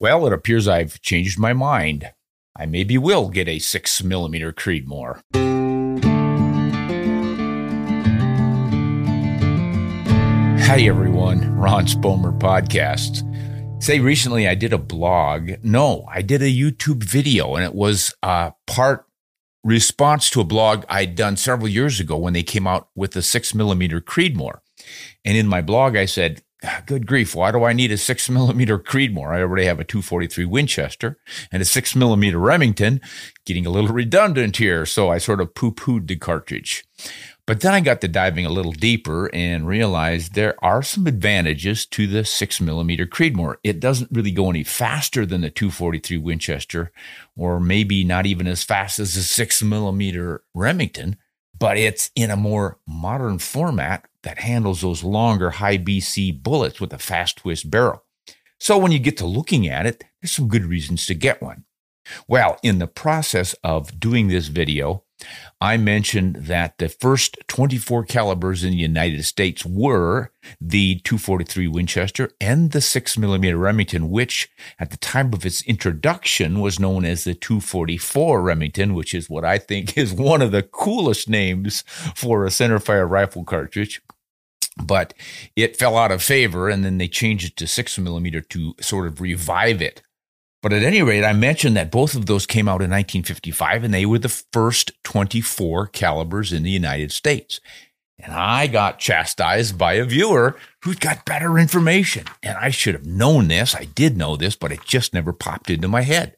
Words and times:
Well, 0.00 0.26
it 0.26 0.32
appears 0.32 0.66
I've 0.66 0.98
changed 1.02 1.38
my 1.38 1.52
mind. 1.52 2.10
I 2.56 2.64
maybe 2.64 2.96
will 2.96 3.28
get 3.28 3.48
a 3.48 3.58
6 3.58 4.02
millimeter 4.02 4.50
Creedmoor. 4.50 5.20
Hi, 10.62 10.80
everyone. 10.80 11.54
Ron 11.54 11.84
Spomer 11.84 12.32
Podcasts. 12.38 13.22
Say, 13.82 14.00
recently 14.00 14.48
I 14.48 14.54
did 14.54 14.72
a 14.72 14.78
blog. 14.78 15.52
No, 15.62 16.06
I 16.10 16.22
did 16.22 16.40
a 16.40 16.46
YouTube 16.46 17.04
video, 17.04 17.56
and 17.56 17.62
it 17.62 17.74
was 17.74 18.14
uh, 18.22 18.52
part 18.66 19.04
response 19.62 20.30
to 20.30 20.40
a 20.40 20.44
blog 20.44 20.84
I'd 20.88 21.14
done 21.14 21.36
several 21.36 21.68
years 21.68 22.00
ago 22.00 22.16
when 22.16 22.32
they 22.32 22.42
came 22.42 22.66
out 22.66 22.88
with 22.96 23.12
the 23.12 23.20
six 23.20 23.54
millimeter 23.54 24.00
Creedmoor. 24.00 24.60
And 25.26 25.36
in 25.36 25.46
my 25.46 25.60
blog, 25.60 25.94
I 25.94 26.06
said, 26.06 26.42
Ah, 26.62 26.82
good 26.84 27.06
grief, 27.06 27.34
why 27.34 27.50
do 27.50 27.64
I 27.64 27.72
need 27.72 27.90
a 27.90 27.96
six 27.96 28.28
millimeter 28.28 28.78
Creedmoor? 28.78 29.34
I 29.34 29.40
already 29.40 29.64
have 29.64 29.80
a 29.80 29.84
243 29.84 30.44
Winchester 30.44 31.18
and 31.50 31.62
a 31.62 31.64
six 31.64 31.96
millimeter 31.96 32.38
Remington, 32.38 33.00
getting 33.46 33.64
a 33.64 33.70
little 33.70 33.94
redundant 33.94 34.58
here. 34.58 34.84
So 34.84 35.08
I 35.08 35.16
sort 35.16 35.40
of 35.40 35.54
poo 35.54 35.72
pooed 35.72 36.06
the 36.06 36.16
cartridge. 36.16 36.84
But 37.46 37.62
then 37.62 37.72
I 37.72 37.80
got 37.80 38.02
to 38.02 38.08
diving 38.08 38.44
a 38.44 38.50
little 38.50 38.72
deeper 38.72 39.30
and 39.34 39.66
realized 39.66 40.34
there 40.34 40.54
are 40.62 40.82
some 40.82 41.06
advantages 41.06 41.86
to 41.86 42.06
the 42.06 42.24
six 42.26 42.60
millimeter 42.60 43.06
Creedmoor. 43.06 43.56
It 43.64 43.80
doesn't 43.80 44.10
really 44.12 44.30
go 44.30 44.50
any 44.50 44.62
faster 44.62 45.24
than 45.24 45.40
the 45.40 45.50
243 45.50 46.18
Winchester, 46.18 46.92
or 47.36 47.58
maybe 47.58 48.04
not 48.04 48.26
even 48.26 48.46
as 48.46 48.62
fast 48.62 48.98
as 48.98 49.14
the 49.14 49.22
six 49.22 49.62
millimeter 49.62 50.44
Remington, 50.54 51.16
but 51.60 51.76
it's 51.76 52.10
in 52.16 52.30
a 52.30 52.36
more 52.36 52.78
modern 52.88 53.38
format 53.38 54.06
that 54.22 54.38
handles 54.38 54.80
those 54.80 55.04
longer 55.04 55.50
high 55.50 55.78
BC 55.78 56.42
bullets 56.42 56.80
with 56.80 56.92
a 56.92 56.98
fast 56.98 57.36
twist 57.36 57.70
barrel. 57.70 58.02
So 58.58 58.76
when 58.76 58.90
you 58.90 58.98
get 58.98 59.16
to 59.18 59.26
looking 59.26 59.68
at 59.68 59.86
it, 59.86 60.02
there's 60.20 60.32
some 60.32 60.48
good 60.48 60.64
reasons 60.64 61.06
to 61.06 61.14
get 61.14 61.40
one. 61.40 61.64
Well, 62.26 62.58
in 62.62 62.78
the 62.78 62.86
process 62.86 63.54
of 63.62 64.00
doing 64.00 64.28
this 64.28 64.48
video, 64.48 65.04
I 65.60 65.76
mentioned 65.76 66.36
that 66.46 66.78
the 66.78 66.88
first 66.88 67.36
24 67.48 68.04
calibers 68.04 68.64
in 68.64 68.70
the 68.70 68.76
United 68.76 69.24
States 69.24 69.64
were 69.66 70.32
the 70.60 70.96
243 71.04 71.68
Winchester 71.68 72.30
and 72.40 72.70
the 72.70 72.78
6mm 72.78 73.60
Remington, 73.60 74.10
which 74.10 74.50
at 74.78 74.90
the 74.90 74.96
time 74.96 75.32
of 75.34 75.44
its 75.44 75.62
introduction 75.62 76.60
was 76.60 76.80
known 76.80 77.04
as 77.04 77.24
the 77.24 77.34
244 77.34 78.40
Remington, 78.40 78.94
which 78.94 79.14
is 79.14 79.28
what 79.28 79.44
I 79.44 79.58
think 79.58 79.96
is 79.98 80.12
one 80.12 80.42
of 80.42 80.50
the 80.50 80.62
coolest 80.62 81.28
names 81.28 81.82
for 82.14 82.44
a 82.44 82.50
centerfire 82.50 83.08
rifle 83.08 83.44
cartridge. 83.44 84.00
But 84.82 85.12
it 85.56 85.76
fell 85.76 85.96
out 85.96 86.12
of 86.12 86.22
favor, 86.22 86.70
and 86.70 86.84
then 86.84 86.96
they 86.96 87.08
changed 87.08 87.48
it 87.48 87.56
to 87.56 87.64
6mm 87.66 88.48
to 88.48 88.74
sort 88.80 89.06
of 89.08 89.20
revive 89.20 89.82
it. 89.82 90.02
But 90.62 90.72
at 90.72 90.82
any 90.82 91.02
rate, 91.02 91.24
I 91.24 91.32
mentioned 91.32 91.76
that 91.76 91.90
both 91.90 92.14
of 92.14 92.26
those 92.26 92.46
came 92.46 92.68
out 92.68 92.82
in 92.82 92.90
1955 92.90 93.84
and 93.84 93.94
they 93.94 94.04
were 94.04 94.18
the 94.18 94.28
first 94.28 94.92
24 95.04 95.86
calibers 95.88 96.52
in 96.52 96.62
the 96.62 96.70
United 96.70 97.12
States. 97.12 97.60
And 98.18 98.34
I 98.34 98.66
got 98.66 98.98
chastised 98.98 99.78
by 99.78 99.94
a 99.94 100.04
viewer 100.04 100.56
who's 100.82 100.96
got 100.96 101.24
better 101.24 101.58
information. 101.58 102.26
And 102.42 102.58
I 102.58 102.68
should 102.68 102.94
have 102.94 103.06
known 103.06 103.48
this. 103.48 103.74
I 103.74 103.84
did 103.84 104.18
know 104.18 104.36
this, 104.36 104.56
but 104.56 104.72
it 104.72 104.84
just 104.84 105.14
never 105.14 105.32
popped 105.32 105.70
into 105.70 105.88
my 105.88 106.02
head. 106.02 106.36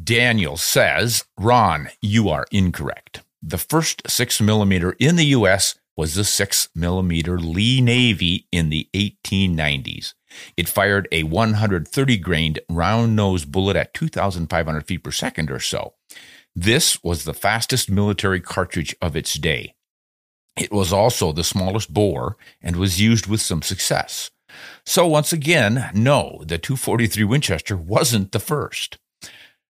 Daniel 0.00 0.56
says, 0.56 1.24
Ron, 1.38 1.88
you 2.00 2.28
are 2.28 2.46
incorrect. 2.52 3.22
The 3.42 3.58
first 3.58 4.08
six 4.08 4.40
millimeter 4.40 4.94
in 5.00 5.16
the 5.16 5.26
US 5.26 5.76
was 5.96 6.14
the 6.14 6.24
six 6.24 6.68
millimeter 6.74 7.38
Lee 7.38 7.80
Navy 7.80 8.46
in 8.52 8.68
the 8.68 8.88
1890s. 8.94 10.14
It 10.56 10.68
fired 10.68 11.08
a 11.12 11.24
130 11.24 12.16
grained 12.18 12.60
round 12.68 13.16
nose 13.16 13.44
bullet 13.44 13.76
at 13.76 13.94
2,500 13.94 14.86
feet 14.86 15.02
per 15.02 15.10
second 15.10 15.50
or 15.50 15.60
so. 15.60 15.94
This 16.54 17.02
was 17.04 17.24
the 17.24 17.34
fastest 17.34 17.90
military 17.90 18.40
cartridge 18.40 18.96
of 19.02 19.14
its 19.14 19.34
day. 19.34 19.74
It 20.56 20.72
was 20.72 20.92
also 20.92 21.32
the 21.32 21.44
smallest 21.44 21.92
bore 21.92 22.36
and 22.62 22.76
was 22.76 23.00
used 23.00 23.26
with 23.26 23.42
some 23.42 23.60
success. 23.62 24.30
So, 24.86 25.06
once 25.06 25.32
again, 25.32 25.90
no, 25.92 26.42
the 26.46 26.56
243 26.56 27.24
Winchester 27.24 27.76
wasn't 27.76 28.32
the 28.32 28.40
first. 28.40 28.96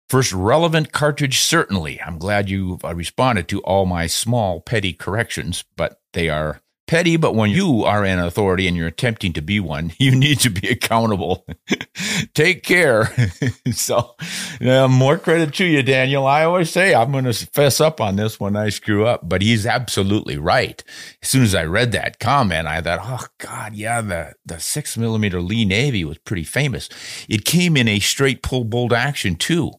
First 0.08 0.32
relevant 0.32 0.90
cartridge, 0.90 1.38
certainly. 1.38 2.00
I'm 2.00 2.18
glad 2.18 2.48
you've 2.48 2.84
uh, 2.84 2.94
responded 2.94 3.46
to 3.48 3.60
all 3.60 3.86
my 3.86 4.06
small, 4.06 4.60
petty 4.60 4.92
corrections, 4.92 5.64
but 5.76 6.00
they 6.14 6.28
are 6.28 6.62
petty, 6.90 7.16
but 7.16 7.36
when 7.36 7.50
you 7.50 7.84
are 7.84 8.04
an 8.04 8.18
authority 8.18 8.66
and 8.66 8.76
you're 8.76 8.88
attempting 8.88 9.32
to 9.32 9.40
be 9.40 9.60
one, 9.60 9.92
you 9.98 10.10
need 10.10 10.40
to 10.40 10.50
be 10.50 10.68
accountable. 10.68 11.46
Take 12.34 12.64
care. 12.64 13.30
so, 13.72 14.16
uh, 14.60 14.88
more 14.88 15.16
credit 15.16 15.54
to 15.54 15.64
you, 15.64 15.84
Daniel. 15.84 16.26
I 16.26 16.42
always 16.42 16.68
say 16.68 16.92
I'm 16.92 17.12
going 17.12 17.26
to 17.26 17.32
fess 17.32 17.80
up 17.80 18.00
on 18.00 18.16
this 18.16 18.40
when 18.40 18.56
I 18.56 18.70
screw 18.70 19.06
up, 19.06 19.28
but 19.28 19.40
he's 19.40 19.66
absolutely 19.66 20.36
right. 20.36 20.82
As 21.22 21.28
soon 21.28 21.44
as 21.44 21.54
I 21.54 21.64
read 21.64 21.92
that 21.92 22.18
comment, 22.18 22.66
I 22.66 22.80
thought, 22.80 22.98
oh 23.04 23.26
God, 23.38 23.74
yeah, 23.74 24.00
the 24.00 24.34
the 24.44 24.58
six 24.58 24.98
millimeter 24.98 25.40
Lee 25.40 25.64
Navy 25.64 26.04
was 26.04 26.18
pretty 26.18 26.44
famous. 26.44 26.88
It 27.28 27.44
came 27.44 27.76
in 27.76 27.86
a 27.86 28.00
straight 28.00 28.42
pull 28.42 28.64
bolt 28.64 28.92
action 28.92 29.36
too. 29.36 29.70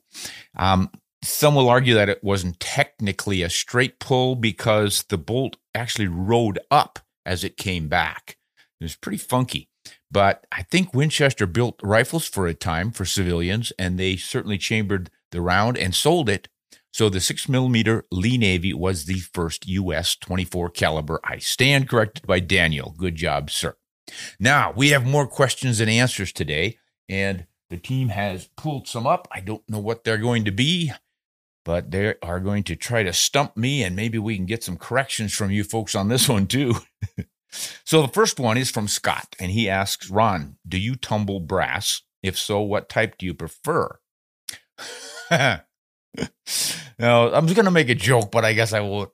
Um, 0.56 0.90
some 1.24 1.56
will 1.56 1.70
argue 1.70 1.94
that 1.96 2.10
it 2.10 2.24
wasn't 2.24 2.60
technically 2.60 3.44
a 3.44 3.50
straight 3.50 4.00
pull 4.00 4.36
because 4.36 5.04
the 5.10 5.18
bolt 5.18 5.58
actually 5.74 6.08
rode 6.08 6.59
up 6.70 7.00
as 7.26 7.44
it 7.44 7.58
came 7.58 7.88
back. 7.88 8.38
It 8.80 8.84
was 8.84 8.96
pretty 8.96 9.18
funky. 9.18 9.70
But 10.09 10.46
I 10.52 10.64
think 10.64 10.94
Winchester 10.94 11.46
built 11.46 11.80
rifles 11.82 12.28
for 12.28 12.48
a 12.48 12.54
time 12.54 12.92
for 12.92 13.06
civilians, 13.06 13.72
and 13.80 13.98
they 13.98 14.18
certainly 14.18 14.58
chambered 14.58 15.09
the 15.32 15.42
round 15.42 15.78
and 15.78 15.96
sold 15.96 16.30
it. 16.30 16.50
So 16.92 17.08
the 17.08 17.22
six 17.22 17.48
millimeter 17.48 18.04
Lee 18.12 18.38
Navy 18.38 18.74
was 18.74 19.06
the 19.06 19.20
first 19.20 19.68
U.S. 19.68 20.16
24 20.18 20.70
caliber. 20.72 21.20
I 21.24 21.38
stand 21.38 21.88
corrected 21.88 22.28
by 22.28 22.42
Daniel. 22.42 22.94
Good 22.98 23.16
job, 23.16 23.50
sir. 23.50 23.76
Now 24.40 24.74
we 24.76 24.90
have 24.90 25.06
more 25.06 25.28
questions 25.28 25.80
and 25.80 25.90
answers 25.90 26.34
today, 26.34 26.78
and 27.08 27.46
the 27.70 27.78
team 27.78 28.09
has 28.09 28.50
pulled 28.58 28.90
some 28.90 29.08
up. 29.08 29.30
I 29.32 29.40
don't 29.40 29.68
know 29.70 29.79
what 29.79 30.03
they're 30.03 30.18
going 30.18 30.44
to 30.46 30.52
be 30.52 30.91
but 31.63 31.91
they 31.91 32.16
are 32.22 32.40
going 32.40 32.63
to 32.63 32.75
try 32.75 33.03
to 33.03 33.13
stump 33.13 33.55
me, 33.55 33.84
and 33.84 33.96
maybe 33.96 34.17
we 34.17 34.35
can 34.35 34.46
get 34.46 34.63
some 34.63 34.78
corrections 34.78 35.34
from 35.34 35.52
you 35.52 35.63
folks 35.63 35.96
on 35.96 36.08
this 36.08 36.28
one 36.29 36.47
too. 36.47 36.75
so 37.84 38.02
the 38.02 38.08
first 38.08 38.40
one 38.40 38.58
is 38.58 38.72
from 38.72 38.87
Scott, 38.87 39.35
and 39.40 39.52
he 39.52 39.69
asks 39.69 40.09
Ron, 40.09 40.58
Do 40.67 40.78
you 40.78 40.96
tumble 40.96 41.40
brass? 41.40 42.02
If 42.23 42.37
so, 42.37 42.61
what 42.61 42.90
type 42.90 43.17
do 43.17 43.25
you 43.25 43.34
prefer? 43.34 43.99
now, 45.31 45.61
I'm 46.99 47.47
just 47.47 47.55
going 47.55 47.66
to 47.66 47.72
make 47.72 47.90
a 47.90 47.96
joke, 47.96 48.31
but 48.31 48.46
I 48.46 48.53
guess 48.53 48.73
I 48.73 48.81
will. 48.81 49.11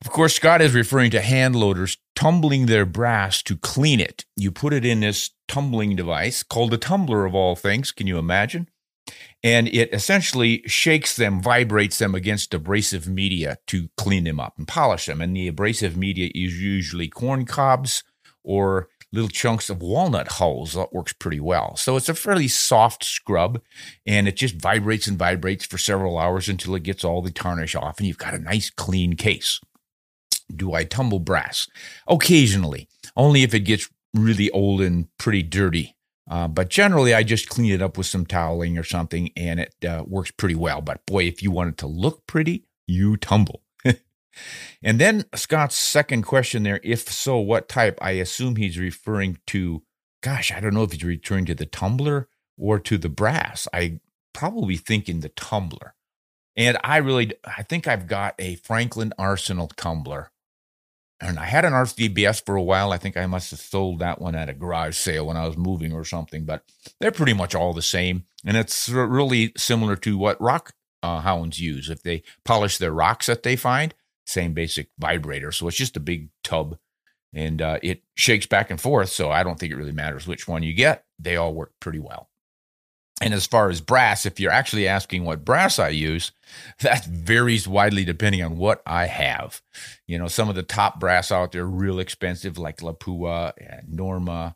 Of 0.00 0.10
course, 0.10 0.34
Scott 0.34 0.60
is 0.60 0.74
referring 0.74 1.10
to 1.12 1.20
hand 1.20 1.56
loaders 1.56 1.96
tumbling 2.14 2.66
their 2.66 2.84
brass 2.84 3.42
to 3.44 3.56
clean 3.56 3.98
it. 3.98 4.24
You 4.36 4.52
put 4.52 4.72
it 4.72 4.84
in 4.84 5.00
this 5.00 5.30
tumbling 5.48 5.96
device 5.96 6.42
called 6.42 6.72
a 6.72 6.78
tumbler 6.78 7.24
of 7.24 7.34
all 7.34 7.56
things. 7.56 7.90
Can 7.90 8.06
you 8.06 8.18
imagine? 8.18 8.68
And 9.42 9.68
it 9.68 9.92
essentially 9.92 10.62
shakes 10.66 11.14
them, 11.16 11.40
vibrates 11.40 11.98
them 11.98 12.14
against 12.14 12.54
abrasive 12.54 13.06
media 13.06 13.58
to 13.68 13.88
clean 13.96 14.24
them 14.24 14.40
up 14.40 14.54
and 14.58 14.66
polish 14.66 15.06
them. 15.06 15.20
And 15.20 15.36
the 15.36 15.48
abrasive 15.48 15.96
media 15.96 16.30
is 16.34 16.60
usually 16.60 17.08
corn 17.08 17.44
cobs 17.44 18.02
or 18.42 18.88
little 19.12 19.28
chunks 19.28 19.70
of 19.70 19.80
walnut 19.80 20.32
hulls. 20.32 20.72
That 20.72 20.92
works 20.92 21.12
pretty 21.12 21.40
well. 21.40 21.76
So 21.76 21.96
it's 21.96 22.08
a 22.08 22.14
fairly 22.14 22.48
soft 22.48 23.04
scrub 23.04 23.60
and 24.06 24.26
it 24.26 24.36
just 24.36 24.60
vibrates 24.60 25.06
and 25.06 25.18
vibrates 25.18 25.64
for 25.64 25.78
several 25.78 26.18
hours 26.18 26.48
until 26.48 26.74
it 26.74 26.82
gets 26.82 27.04
all 27.04 27.22
the 27.22 27.30
tarnish 27.30 27.76
off 27.76 27.98
and 27.98 28.06
you've 28.06 28.18
got 28.18 28.34
a 28.34 28.38
nice 28.38 28.70
clean 28.70 29.14
case. 29.14 29.60
Do 30.54 30.72
I 30.72 30.84
tumble 30.84 31.20
brass? 31.20 31.68
Occasionally, 32.08 32.88
only 33.16 33.42
if 33.42 33.54
it 33.54 33.60
gets 33.60 33.88
really 34.14 34.50
old 34.50 34.80
and 34.80 35.06
pretty 35.18 35.42
dirty. 35.42 35.94
Uh, 36.28 36.46
but 36.46 36.68
generally, 36.68 37.14
I 37.14 37.22
just 37.22 37.48
clean 37.48 37.72
it 37.72 37.82
up 37.82 37.96
with 37.96 38.06
some 38.06 38.26
toweling 38.26 38.76
or 38.76 38.84
something, 38.84 39.30
and 39.36 39.60
it 39.60 39.74
uh, 39.84 40.04
works 40.06 40.30
pretty 40.30 40.54
well. 40.54 40.80
But 40.80 41.04
boy, 41.06 41.24
if 41.24 41.42
you 41.42 41.50
want 41.50 41.70
it 41.70 41.76
to 41.78 41.86
look 41.86 42.26
pretty, 42.26 42.66
you 42.86 43.16
tumble. 43.16 43.62
and 44.82 45.00
then 45.00 45.24
Scott's 45.34 45.76
second 45.76 46.22
question 46.22 46.64
there 46.64 46.80
if 46.82 47.10
so, 47.10 47.38
what 47.38 47.68
type? 47.68 47.98
I 48.02 48.12
assume 48.12 48.56
he's 48.56 48.78
referring 48.78 49.38
to, 49.48 49.82
gosh, 50.22 50.52
I 50.52 50.60
don't 50.60 50.74
know 50.74 50.82
if 50.82 50.92
he's 50.92 51.04
referring 51.04 51.46
to 51.46 51.54
the 51.54 51.66
tumbler 51.66 52.28
or 52.58 52.78
to 52.80 52.98
the 52.98 53.08
brass. 53.08 53.66
I 53.72 54.00
probably 54.34 54.76
thinking 54.76 55.20
the 55.20 55.30
tumbler. 55.30 55.94
And 56.56 56.76
I 56.82 56.98
really, 56.98 57.32
I 57.44 57.62
think 57.62 57.86
I've 57.86 58.06
got 58.06 58.34
a 58.38 58.56
Franklin 58.56 59.12
Arsenal 59.16 59.68
tumbler 59.76 60.30
and 61.20 61.38
I 61.38 61.46
had 61.46 61.64
an 61.64 61.72
RCBS 61.72 62.44
for 62.44 62.56
a 62.56 62.62
while. 62.62 62.92
I 62.92 62.98
think 62.98 63.16
I 63.16 63.26
must 63.26 63.50
have 63.50 63.60
sold 63.60 63.98
that 63.98 64.20
one 64.20 64.34
at 64.34 64.48
a 64.48 64.54
garage 64.54 64.96
sale 64.96 65.26
when 65.26 65.36
I 65.36 65.46
was 65.46 65.56
moving 65.56 65.92
or 65.92 66.04
something, 66.04 66.44
but 66.44 66.62
they're 67.00 67.10
pretty 67.10 67.32
much 67.32 67.54
all 67.54 67.72
the 67.72 67.82
same. 67.82 68.24
And 68.44 68.56
it's 68.56 68.88
really 68.88 69.52
similar 69.56 69.96
to 69.96 70.16
what 70.16 70.40
rock 70.40 70.74
uh, 71.02 71.20
hounds 71.20 71.60
use. 71.60 71.90
If 71.90 72.02
they 72.02 72.22
polish 72.44 72.78
their 72.78 72.92
rocks 72.92 73.26
that 73.26 73.42
they 73.42 73.56
find, 73.56 73.94
same 74.26 74.52
basic 74.52 74.90
vibrator. 74.98 75.50
So 75.50 75.66
it's 75.66 75.76
just 75.76 75.96
a 75.96 76.00
big 76.00 76.30
tub 76.44 76.78
and 77.34 77.60
uh, 77.60 77.78
it 77.82 78.02
shakes 78.14 78.46
back 78.46 78.70
and 78.70 78.80
forth. 78.80 79.10
So 79.10 79.30
I 79.30 79.42
don't 79.42 79.58
think 79.58 79.72
it 79.72 79.76
really 79.76 79.92
matters 79.92 80.26
which 80.26 80.46
one 80.46 80.62
you 80.62 80.74
get. 80.74 81.04
They 81.18 81.36
all 81.36 81.54
work 81.54 81.72
pretty 81.80 81.98
well. 81.98 82.30
And 83.20 83.34
as 83.34 83.46
far 83.46 83.68
as 83.68 83.80
brass, 83.80 84.26
if 84.26 84.38
you're 84.38 84.52
actually 84.52 84.86
asking 84.86 85.24
what 85.24 85.44
brass 85.44 85.78
I 85.78 85.88
use, 85.88 86.32
that 86.80 87.04
varies 87.06 87.66
widely 87.66 88.04
depending 88.04 88.42
on 88.42 88.56
what 88.56 88.82
I 88.86 89.06
have. 89.06 89.60
You 90.06 90.18
know, 90.18 90.28
some 90.28 90.48
of 90.48 90.54
the 90.54 90.62
top 90.62 91.00
brass 91.00 91.32
out 91.32 91.52
there 91.52 91.66
real 91.66 91.98
expensive, 91.98 92.58
like 92.58 92.78
Lapua 92.78 93.52
and 93.58 93.88
Norma, 93.92 94.54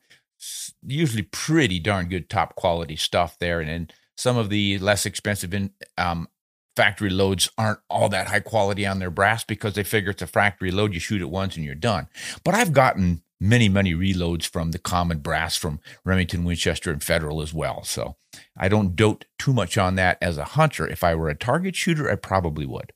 usually 0.87 1.23
pretty 1.23 1.79
darn 1.79 2.09
good 2.09 2.29
top 2.29 2.55
quality 2.55 2.97
stuff 2.97 3.39
there. 3.39 3.61
And 3.61 3.69
then 3.69 3.91
some 4.17 4.37
of 4.37 4.49
the 4.49 4.79
less 4.79 5.07
expensive 5.07 5.55
in, 5.55 5.73
um, 5.99 6.29
factory 6.75 7.11
loads 7.11 7.51
aren't 7.59 7.81
all 7.91 8.09
that 8.09 8.29
high 8.29 8.41
quality 8.41 8.87
on 8.87 8.99
their 8.99 9.11
brass 9.11 9.45
because 9.45 9.75
they 9.75 9.85
figure 9.85 10.11
it's 10.11 10.23
a 10.23 10.27
factory 10.27 10.71
load. 10.71 10.95
You 10.95 11.01
shoot 11.01 11.21
it 11.21 11.29
once 11.31 11.57
and 11.57 11.65
you're 11.65 11.75
done. 11.75 12.09
But 12.45 12.55
I've 12.55 12.73
gotten 12.73 13.23
many, 13.43 13.69
many 13.69 13.93
reloads 13.93 14.47
from 14.47 14.71
the 14.71 14.79
common 14.79 15.19
brass 15.19 15.57
from 15.57 15.81
Remington, 16.05 16.45
Winchester, 16.45 16.93
and 16.93 17.03
Federal 17.03 17.43
as 17.43 17.53
well. 17.53 17.83
So 17.83 18.17
I 18.57 18.69
don't 18.69 18.95
dote 18.95 19.25
too 19.39 19.53
much 19.53 19.77
on 19.77 19.97
that 19.97 20.17
as 20.23 20.39
a 20.39 20.45
hunter. 20.45 20.87
If 20.87 21.03
I 21.03 21.15
were 21.15 21.29
a 21.29 21.35
target 21.35 21.75
shooter, 21.75 22.11
I 22.11 22.15
probably 22.15 22.65
would. 22.65 22.93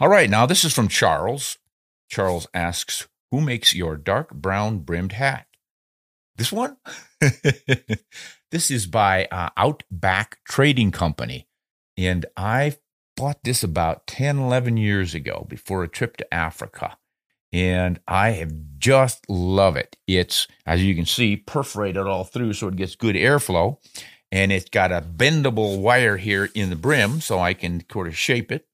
All 0.00 0.08
right, 0.08 0.28
now 0.28 0.44
this 0.44 0.64
is 0.64 0.74
from 0.74 0.88
Charles. 0.88 1.58
Charles 2.08 2.46
asks, 2.52 3.08
Who 3.30 3.40
makes 3.40 3.74
your 3.74 3.96
dark 3.96 4.34
brown 4.34 4.80
brimmed 4.80 5.12
hat? 5.12 5.46
This 6.36 6.52
one? 6.52 6.76
this 8.50 8.70
is 8.70 8.86
by 8.86 9.26
uh, 9.30 9.50
Outback 9.56 10.38
Trading 10.44 10.90
Company. 10.90 11.48
And 11.96 12.26
I 12.36 12.76
bought 13.16 13.42
this 13.44 13.62
about 13.62 14.06
10, 14.06 14.38
11 14.38 14.76
years 14.76 15.14
ago 15.14 15.46
before 15.48 15.82
a 15.82 15.88
trip 15.88 16.16
to 16.18 16.34
Africa 16.34 16.98
and 17.52 18.00
I 18.06 18.30
have 18.30 18.52
just 18.78 19.28
love 19.28 19.76
it. 19.76 19.96
It's 20.06 20.46
as 20.66 20.84
you 20.84 20.94
can 20.94 21.06
see 21.06 21.36
perforated 21.36 22.06
all 22.06 22.24
through, 22.24 22.54
so 22.54 22.68
it 22.68 22.76
gets 22.76 22.96
good 22.96 23.16
airflow, 23.16 23.78
and 24.30 24.52
it's 24.52 24.68
got 24.68 24.92
a 24.92 25.00
bendable 25.00 25.80
wire 25.80 26.16
here 26.16 26.48
in 26.54 26.70
the 26.70 26.76
brim, 26.76 27.20
so 27.20 27.38
I 27.38 27.54
can 27.54 27.82
sort 27.90 28.08
of 28.08 28.16
shape 28.16 28.52
it 28.52 28.66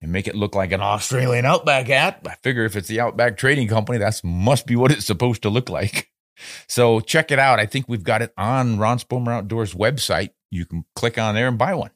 and 0.00 0.12
make 0.12 0.28
it 0.28 0.34
look 0.34 0.54
like 0.54 0.70
an 0.72 0.80
Australian 0.82 1.46
Outback 1.46 1.86
hat. 1.88 2.20
I 2.26 2.34
figure 2.42 2.64
if 2.64 2.76
it's 2.76 2.88
the 2.88 3.00
Outback 3.00 3.36
Trading 3.36 3.68
Company, 3.68 3.98
that 3.98 4.20
must 4.22 4.66
be 4.66 4.76
what 4.76 4.92
it's 4.92 5.06
supposed 5.06 5.42
to 5.42 5.50
look 5.50 5.68
like. 5.68 6.10
So 6.66 6.98
check 6.98 7.30
it 7.30 7.38
out. 7.38 7.60
I 7.60 7.66
think 7.66 7.88
we've 7.88 8.02
got 8.02 8.20
it 8.20 8.32
on 8.36 8.76
Ron 8.76 8.98
Spomer 8.98 9.32
Outdoors 9.32 9.72
website. 9.72 10.30
You 10.50 10.66
can 10.66 10.84
click 10.96 11.16
on 11.16 11.36
there 11.36 11.46
and 11.46 11.56
buy 11.56 11.74
one. 11.74 11.92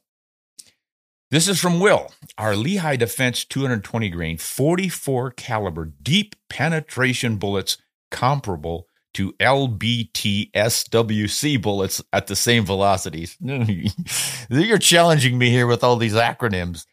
This 1.31 1.47
is 1.47 1.59
from 1.59 1.79
Will. 1.79 2.11
Our 2.39 2.55
Lehigh 2.55 2.95
Defense 2.95 3.45
220 3.45 4.09
grain 4.09 4.37
44 4.39 5.29
caliber 5.31 5.85
deep 6.01 6.35
penetration 6.49 7.35
bullets 7.35 7.77
comparable 8.09 8.87
to 9.13 9.33
LBT 9.33 10.49
SWC 10.53 11.61
bullets 11.61 12.01
at 12.11 12.25
the 12.25 12.35
same 12.35 12.65
velocities. 12.65 13.37
You're 14.49 14.79
challenging 14.79 15.37
me 15.37 15.51
here 15.51 15.67
with 15.67 15.83
all 15.83 15.97
these 15.97 16.15
acronyms. 16.15 16.87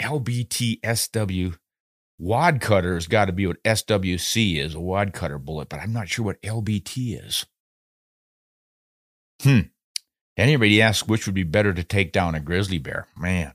LBT 0.00 0.80
SW 0.96 1.58
wad 2.18 2.62
cutter 2.62 2.94
has 2.94 3.06
got 3.06 3.26
to 3.26 3.32
be 3.32 3.46
what 3.46 3.62
SWC 3.62 4.56
is, 4.56 4.74
a 4.74 4.80
wad 4.80 5.12
cutter 5.12 5.38
bullet, 5.38 5.68
but 5.68 5.80
I'm 5.80 5.92
not 5.92 6.08
sure 6.08 6.24
what 6.24 6.40
LBT 6.40 7.26
is. 7.26 7.44
Hmm. 9.42 9.60
Anybody 10.38 10.80
asks 10.80 11.06
which 11.06 11.26
would 11.26 11.34
be 11.34 11.42
better 11.42 11.74
to 11.74 11.84
take 11.84 12.10
down 12.10 12.34
a 12.34 12.40
grizzly 12.40 12.78
bear? 12.78 13.06
Man, 13.18 13.52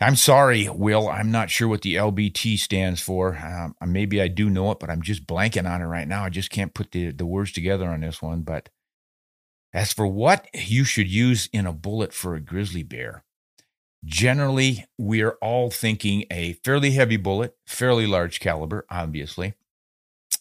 I'm 0.00 0.16
sorry, 0.16 0.68
Will. 0.68 1.08
I'm 1.08 1.30
not 1.30 1.48
sure 1.48 1.68
what 1.68 1.80
the 1.80 1.94
LBT 1.94 2.58
stands 2.58 3.00
for. 3.00 3.36
Um, 3.36 3.74
maybe 3.90 4.20
I 4.20 4.28
do 4.28 4.50
know 4.50 4.70
it, 4.72 4.78
but 4.78 4.90
I'm 4.90 5.00
just 5.00 5.26
blanking 5.26 5.68
on 5.70 5.80
it 5.80 5.86
right 5.86 6.06
now. 6.06 6.24
I 6.24 6.28
just 6.28 6.50
can't 6.50 6.74
put 6.74 6.90
the, 6.92 7.12
the 7.12 7.24
words 7.24 7.52
together 7.52 7.88
on 7.88 8.00
this 8.00 8.20
one. 8.20 8.42
But 8.42 8.68
as 9.72 9.94
for 9.94 10.06
what 10.06 10.48
you 10.54 10.84
should 10.84 11.08
use 11.08 11.48
in 11.50 11.66
a 11.66 11.72
bullet 11.72 12.12
for 12.12 12.34
a 12.34 12.40
grizzly 12.40 12.82
bear, 12.82 13.24
generally, 14.04 14.84
we're 14.98 15.38
all 15.40 15.70
thinking 15.70 16.24
a 16.30 16.54
fairly 16.64 16.90
heavy 16.90 17.16
bullet, 17.16 17.56
fairly 17.66 18.06
large 18.06 18.38
caliber, 18.38 18.84
obviously, 18.90 19.54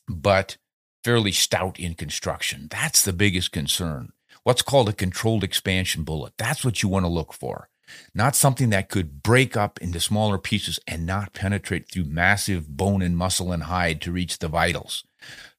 but 0.09 0.57
fairly 1.05 1.31
stout 1.31 1.79
in 1.79 1.93
construction. 1.93 2.67
That's 2.69 3.05
the 3.05 3.13
biggest 3.13 3.53
concern. 3.53 4.11
What's 4.43 4.61
called 4.61 4.89
a 4.89 4.93
controlled 4.93 5.45
expansion 5.45 6.03
bullet. 6.03 6.33
That's 6.37 6.65
what 6.65 6.83
you 6.83 6.89
want 6.89 7.05
to 7.05 7.09
look 7.09 7.31
for 7.31 7.69
not 8.13 8.35
something 8.35 8.69
that 8.69 8.89
could 8.89 9.23
break 9.23 9.55
up 9.55 9.79
into 9.81 9.99
smaller 9.99 10.37
pieces 10.37 10.79
and 10.87 11.05
not 11.05 11.33
penetrate 11.33 11.91
through 11.91 12.05
massive 12.05 12.67
bone 12.67 13.01
and 13.01 13.17
muscle 13.17 13.51
and 13.51 13.63
hide 13.63 14.01
to 14.01 14.11
reach 14.11 14.39
the 14.39 14.47
vitals. 14.47 15.03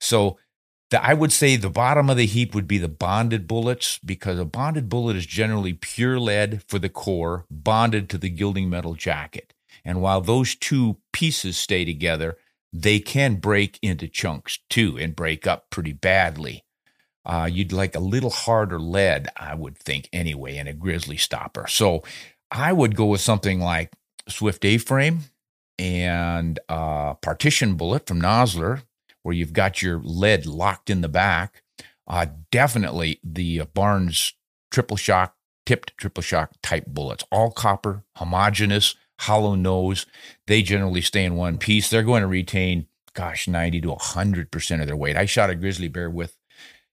So, 0.00 0.38
the, 0.90 1.04
I 1.04 1.14
would 1.14 1.32
say 1.32 1.56
the 1.56 1.68
bottom 1.68 2.08
of 2.08 2.16
the 2.16 2.26
heap 2.26 2.54
would 2.54 2.68
be 2.68 2.78
the 2.78 2.88
bonded 2.88 3.48
bullets 3.48 3.98
because 4.04 4.38
a 4.38 4.44
bonded 4.44 4.88
bullet 4.88 5.16
is 5.16 5.26
generally 5.26 5.72
pure 5.72 6.20
lead 6.20 6.62
for 6.68 6.78
the 6.78 6.88
core, 6.88 7.44
bonded 7.50 8.08
to 8.10 8.18
the 8.18 8.30
gilding 8.30 8.70
metal 8.70 8.94
jacket. 8.94 9.52
And 9.84 10.00
while 10.00 10.20
those 10.20 10.54
two 10.54 10.98
pieces 11.12 11.56
stay 11.56 11.84
together, 11.84 12.36
they 12.72 13.00
can 13.00 13.36
break 13.36 13.78
into 13.82 14.06
chunks 14.06 14.58
too 14.68 14.98
and 14.98 15.16
break 15.16 15.46
up 15.46 15.70
pretty 15.70 15.92
badly. 15.92 16.64
Uh, 17.26 17.48
you'd 17.50 17.72
like 17.72 17.96
a 17.96 18.00
little 18.00 18.30
harder 18.30 18.78
lead, 18.78 19.28
I 19.36 19.54
would 19.54 19.76
think, 19.76 20.08
anyway, 20.12 20.56
in 20.56 20.68
a 20.68 20.72
grizzly 20.72 21.16
stopper. 21.16 21.66
So 21.66 22.04
I 22.52 22.72
would 22.72 22.94
go 22.94 23.06
with 23.06 23.20
something 23.20 23.58
like 23.58 23.92
Swift 24.28 24.64
A 24.64 24.78
frame 24.78 25.20
and 25.76 26.60
a 26.68 27.16
partition 27.20 27.74
bullet 27.74 28.06
from 28.06 28.22
Nosler, 28.22 28.84
where 29.24 29.34
you've 29.34 29.52
got 29.52 29.82
your 29.82 30.00
lead 30.04 30.46
locked 30.46 30.88
in 30.88 31.00
the 31.00 31.08
back. 31.08 31.62
Uh, 32.06 32.26
definitely 32.52 33.18
the 33.24 33.62
Barnes 33.74 34.34
triple 34.70 34.96
shock, 34.96 35.34
tipped 35.66 35.96
triple 35.96 36.22
shock 36.22 36.52
type 36.62 36.86
bullets, 36.86 37.24
all 37.32 37.50
copper, 37.50 38.04
homogeneous, 38.14 38.94
hollow 39.18 39.56
nose. 39.56 40.06
They 40.46 40.62
generally 40.62 41.00
stay 41.00 41.24
in 41.24 41.34
one 41.34 41.58
piece. 41.58 41.90
They're 41.90 42.04
going 42.04 42.22
to 42.22 42.28
retain, 42.28 42.86
gosh, 43.14 43.48
90 43.48 43.80
to 43.80 43.88
100% 43.88 44.80
of 44.80 44.86
their 44.86 44.96
weight. 44.96 45.16
I 45.16 45.26
shot 45.26 45.50
a 45.50 45.56
grizzly 45.56 45.88
bear 45.88 46.08
with 46.08 46.36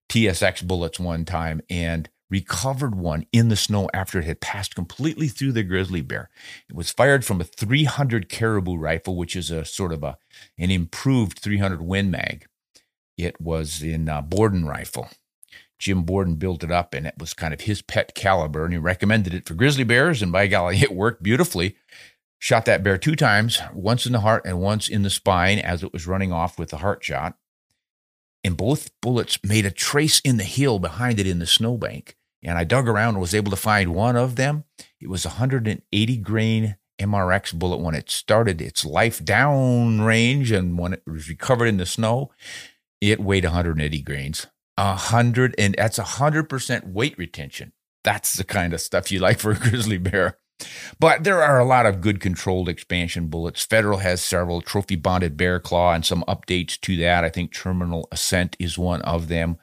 TSX 0.10 0.64
bullets 0.68 1.00
one 1.00 1.26
time 1.26 1.62
and 1.70 2.10
recovered 2.30 2.96
one 2.96 3.28
in 3.32 3.50
the 3.50 3.56
snow 3.56 3.88
after 3.94 4.20
it 4.20 4.26
had 4.26 4.42
passed 4.42 4.74
completely 4.74 5.28
through 5.28 5.52
the 5.52 5.62
grizzly 5.62 6.02
bear. 6.02 6.32
It 6.68 6.76
was 6.76 6.92
fired 6.92 7.24
from 7.24 7.40
a 7.40 7.44
300 7.44 8.28
caribou 8.28 8.76
rifle, 8.76 9.16
which 9.16 9.36
is 9.36 9.52
a 9.52 9.64
sort 9.66 9.94
of 9.94 10.04
a 10.04 10.18
an 10.58 10.72
improved 10.72 11.40
300 11.40 11.82
Win 11.82 12.10
Mag. 12.10 12.48
It 13.18 13.40
was 13.40 13.84
in 13.84 14.10
a 14.10 14.24
Borden 14.24 14.66
rifle. 14.66 15.10
Jim 15.78 16.04
Borden 16.04 16.36
built 16.36 16.64
it 16.64 16.72
up, 16.72 16.96
and 16.96 17.06
it 17.06 17.16
was 17.20 17.36
kind 17.36 17.54
of 17.54 17.62
his 17.62 17.84
pet 17.84 18.16
caliber, 18.16 18.64
and 18.64 18.74
he 18.74 18.80
recommended 18.80 19.34
it 19.34 19.46
for 19.46 19.54
grizzly 19.54 19.84
bears. 19.84 20.24
And 20.24 20.32
by 20.32 20.48
golly, 20.48 20.78
it 20.82 20.96
worked 20.96 21.22
beautifully. 21.22 21.76
Shot 22.40 22.66
that 22.66 22.84
bear 22.84 22.98
two 22.98 23.16
times, 23.16 23.62
once 23.74 24.06
in 24.06 24.12
the 24.12 24.22
heart 24.22 24.42
and 24.46 24.60
once 24.60 24.90
in 24.90 25.04
the 25.04 25.10
spine 25.10 25.60
as 25.60 25.84
it 25.84 25.94
was 25.94 26.08
running 26.08 26.34
off 26.34 26.58
with 26.58 26.70
the 26.70 26.78
heart 26.78 27.04
shot 27.04 27.38
and 28.44 28.58
both 28.58 28.92
bullets 29.02 29.40
made 29.44 29.66
a 29.66 29.72
trace 29.72 30.20
in 30.20 30.38
the 30.38 30.44
hill 30.44 30.80
behind 30.80 31.20
it 31.20 31.28
in 31.28 31.40
the 31.40 31.46
snowbank. 31.46 32.16
And 32.44 32.58
I 32.58 32.66
dug 32.66 32.88
around 32.88 33.16
and 33.16 33.22
was 33.22 33.34
able 33.34 33.52
to 33.52 33.58
find 33.58 33.96
one 33.96 34.16
of 34.16 34.36
them. 34.36 34.66
It 35.00 35.10
was 35.10 35.26
a 35.26 35.30
180 35.30 36.18
grain 36.18 36.76
MRX 37.00 37.54
bullet 37.54 37.78
when 37.78 37.96
it 37.96 38.10
started 38.10 38.62
its 38.62 38.86
life 38.86 39.24
down 39.24 40.02
range 40.02 40.52
and 40.52 40.78
when 40.78 40.94
it 40.94 41.04
was 41.08 41.30
recovered 41.30 41.68
in 41.68 41.78
the 41.78 41.86
snow, 41.86 42.32
it 43.02 43.20
weighed 43.20 43.46
180 43.46 44.02
grains. 44.02 44.48
A 44.76 44.96
hundred, 44.96 45.54
and 45.60 45.76
that's 45.78 46.00
a 46.00 46.04
hundred 46.04 46.50
percent 46.50 46.88
weight 46.88 47.16
retention. 47.18 47.74
That's 48.04 48.34
the 48.34 48.44
kind 48.44 48.74
of 48.74 48.82
stuff 48.82 49.12
you 49.12 49.20
like 49.20 49.40
for 49.40 49.52
a 49.52 49.56
grizzly 49.56 50.00
bear. 50.00 50.40
But 51.00 51.24
there 51.24 51.42
are 51.42 51.60
a 51.60 51.66
lot 51.66 51.86
of 51.86 52.02
good 52.02 52.20
controlled 52.20 52.70
expansion 52.70 53.28
bullets. 53.28 53.64
Federal 53.64 54.00
has 54.00 54.22
several 54.22 54.62
trophy 54.62 54.96
bonded 54.96 55.38
bear 55.38 55.60
claw 55.60 55.94
and 55.94 56.06
some 56.06 56.24
updates 56.28 56.80
to 56.82 56.96
that. 56.98 57.24
I 57.24 57.30
think 57.30 57.54
Terminal 57.54 58.08
Ascent 58.12 58.56
is 58.60 58.78
one 58.78 59.02
of 59.02 59.28
them. 59.28 59.58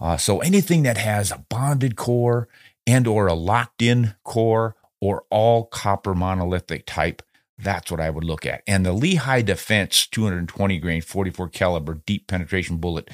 Uh, 0.00 0.16
so 0.16 0.40
anything 0.40 0.82
that 0.84 0.96
has 0.96 1.30
a 1.30 1.44
bonded 1.48 1.96
core 1.96 2.48
and 2.86 3.06
or 3.06 3.26
a 3.26 3.34
locked 3.34 3.82
in 3.82 4.14
core 4.24 4.76
or 5.00 5.24
all 5.30 5.64
copper 5.64 6.14
monolithic 6.14 6.86
type, 6.86 7.22
that's 7.58 7.90
what 7.90 8.00
I 8.00 8.10
would 8.10 8.24
look 8.24 8.46
at. 8.46 8.62
And 8.66 8.86
the 8.86 8.92
Lehigh 8.92 9.42
Defense 9.42 10.06
220 10.06 10.78
grain 10.78 11.02
44 11.02 11.48
caliber 11.48 11.94
deep 12.06 12.28
penetration 12.28 12.76
bullet. 12.76 13.10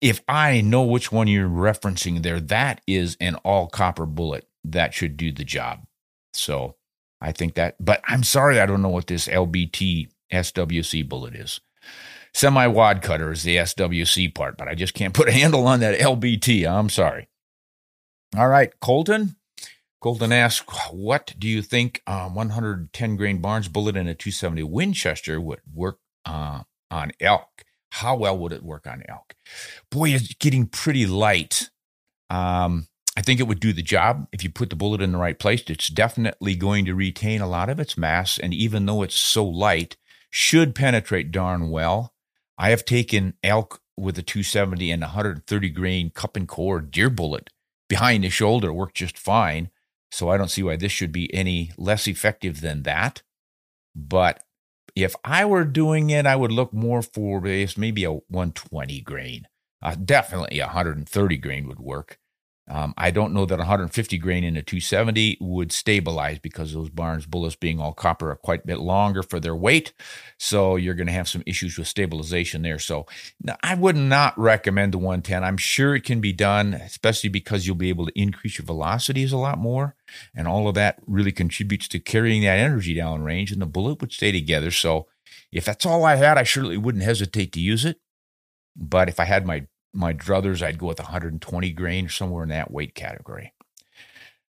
If 0.00 0.20
I 0.28 0.60
know 0.60 0.82
which 0.82 1.10
one 1.10 1.26
you're 1.26 1.48
referencing 1.48 2.22
there, 2.22 2.38
that 2.38 2.82
is 2.86 3.16
an 3.20 3.36
all 3.36 3.66
copper 3.66 4.04
bullet 4.04 4.46
that 4.62 4.92
should 4.92 5.16
do 5.16 5.32
the 5.32 5.44
job. 5.44 5.86
So 6.36 6.76
I 7.20 7.32
think 7.32 7.54
that, 7.54 7.76
but 7.80 8.00
I'm 8.06 8.22
sorry, 8.22 8.60
I 8.60 8.66
don't 8.66 8.82
know 8.82 8.88
what 8.88 9.06
this 9.06 9.28
LBT 9.28 10.08
SWC 10.32 11.08
bullet 11.08 11.34
is. 11.34 11.60
Semi 12.34 12.66
wad 12.66 13.00
cutter 13.00 13.32
is 13.32 13.44
the 13.44 13.56
SWC 13.56 14.34
part, 14.34 14.58
but 14.58 14.68
I 14.68 14.74
just 14.74 14.92
can't 14.94 15.14
put 15.14 15.28
a 15.28 15.32
handle 15.32 15.66
on 15.66 15.80
that 15.80 15.98
LBT. 15.98 16.70
I'm 16.70 16.90
sorry. 16.90 17.28
All 18.36 18.48
right, 18.48 18.78
Colton. 18.80 19.36
Colton 20.02 20.32
asks, 20.32 20.66
what 20.90 21.34
do 21.38 21.48
you 21.48 21.62
think 21.62 22.02
a 22.06 22.28
110 22.28 23.16
grain 23.16 23.38
Barnes 23.38 23.68
bullet 23.68 23.96
and 23.96 24.08
a 24.08 24.14
270 24.14 24.62
Winchester 24.64 25.40
would 25.40 25.60
work 25.72 25.98
uh, 26.26 26.62
on 26.90 27.12
elk? 27.20 27.64
How 27.90 28.14
well 28.14 28.36
would 28.36 28.52
it 28.52 28.62
work 28.62 28.86
on 28.86 29.02
elk? 29.08 29.34
Boy, 29.90 30.10
it's 30.10 30.34
getting 30.34 30.66
pretty 30.66 31.06
light. 31.06 31.70
Um, 32.28 32.88
I 33.16 33.22
think 33.22 33.40
it 33.40 33.44
would 33.44 33.60
do 33.60 33.72
the 33.72 33.82
job 33.82 34.28
if 34.30 34.44
you 34.44 34.50
put 34.50 34.68
the 34.68 34.76
bullet 34.76 35.00
in 35.00 35.12
the 35.12 35.18
right 35.18 35.38
place. 35.38 35.62
It's 35.68 35.88
definitely 35.88 36.54
going 36.54 36.84
to 36.84 36.94
retain 36.94 37.40
a 37.40 37.48
lot 37.48 37.70
of 37.70 37.80
its 37.80 37.96
mass, 37.96 38.38
and 38.38 38.52
even 38.52 38.84
though 38.84 39.02
it's 39.02 39.16
so 39.16 39.44
light, 39.44 39.96
should 40.30 40.74
penetrate 40.74 41.30
darn 41.30 41.70
well. 41.70 42.12
I 42.58 42.70
have 42.70 42.84
taken 42.84 43.34
elk 43.42 43.80
with 43.96 44.18
a 44.18 44.22
270 44.22 44.90
and 44.90 45.02
130 45.02 45.70
grain 45.70 46.10
cup 46.10 46.36
and 46.36 46.46
core 46.46 46.80
deer 46.80 47.08
bullet 47.08 47.50
behind 47.88 48.24
the 48.24 48.28
shoulder 48.28 48.72
worked 48.72 48.96
just 48.96 49.18
fine. 49.18 49.70
So 50.10 50.28
I 50.28 50.36
don't 50.36 50.50
see 50.50 50.62
why 50.62 50.76
this 50.76 50.92
should 50.92 51.12
be 51.12 51.32
any 51.34 51.72
less 51.78 52.06
effective 52.06 52.60
than 52.60 52.82
that. 52.82 53.22
But 53.94 54.42
if 54.94 55.14
I 55.24 55.44
were 55.44 55.64
doing 55.64 56.10
it, 56.10 56.26
I 56.26 56.36
would 56.36 56.52
look 56.52 56.72
more 56.72 57.02
for 57.02 57.40
maybe 57.40 58.04
a 58.04 58.12
120 58.12 59.00
grain. 59.00 59.48
Uh, 59.82 59.94
definitely 59.94 60.60
130 60.60 61.36
grain 61.38 61.66
would 61.68 61.80
work. 61.80 62.18
Um, 62.68 62.94
I 62.98 63.12
don't 63.12 63.32
know 63.32 63.46
that 63.46 63.58
150 63.58 64.18
grain 64.18 64.42
in 64.42 64.56
a 64.56 64.62
270 64.62 65.38
would 65.40 65.70
stabilize 65.70 66.40
because 66.40 66.72
those 66.72 66.90
Barnes 66.90 67.24
bullets 67.24 67.54
being 67.54 67.78
all 67.80 67.92
copper 67.92 68.30
are 68.32 68.36
quite 68.36 68.64
a 68.64 68.66
bit 68.66 68.80
longer 68.80 69.22
for 69.22 69.38
their 69.38 69.54
weight. 69.54 69.92
So 70.38 70.74
you're 70.74 70.96
going 70.96 71.06
to 71.06 71.12
have 71.12 71.28
some 71.28 71.44
issues 71.46 71.78
with 71.78 71.86
stabilization 71.86 72.62
there. 72.62 72.80
So 72.80 73.06
I 73.62 73.74
would 73.74 73.96
not 73.96 74.36
recommend 74.36 74.92
the 74.92 74.98
110. 74.98 75.44
I'm 75.44 75.56
sure 75.56 75.94
it 75.94 76.04
can 76.04 76.20
be 76.20 76.32
done, 76.32 76.74
especially 76.74 77.30
because 77.30 77.66
you'll 77.66 77.76
be 77.76 77.88
able 77.88 78.06
to 78.06 78.20
increase 78.20 78.58
your 78.58 78.66
velocities 78.66 79.32
a 79.32 79.36
lot 79.36 79.58
more. 79.58 79.94
And 80.34 80.48
all 80.48 80.66
of 80.66 80.74
that 80.74 80.98
really 81.06 81.32
contributes 81.32 81.86
to 81.88 82.00
carrying 82.00 82.42
that 82.42 82.58
energy 82.58 82.94
down 82.94 83.22
range 83.22 83.52
and 83.52 83.62
the 83.62 83.66
bullet 83.66 84.00
would 84.00 84.12
stay 84.12 84.32
together. 84.32 84.72
So 84.72 85.06
if 85.52 85.64
that's 85.64 85.86
all 85.86 86.04
I 86.04 86.16
had, 86.16 86.36
I 86.36 86.42
surely 86.42 86.76
wouldn't 86.76 87.04
hesitate 87.04 87.52
to 87.52 87.60
use 87.60 87.84
it. 87.84 88.00
But 88.74 89.08
if 89.08 89.20
I 89.20 89.24
had 89.24 89.46
my 89.46 89.66
my 89.96 90.12
druthers, 90.12 90.62
I'd 90.62 90.78
go 90.78 90.86
with 90.86 90.98
120 90.98 91.70
grain, 91.72 92.08
somewhere 92.08 92.42
in 92.42 92.50
that 92.50 92.70
weight 92.70 92.94
category. 92.94 93.52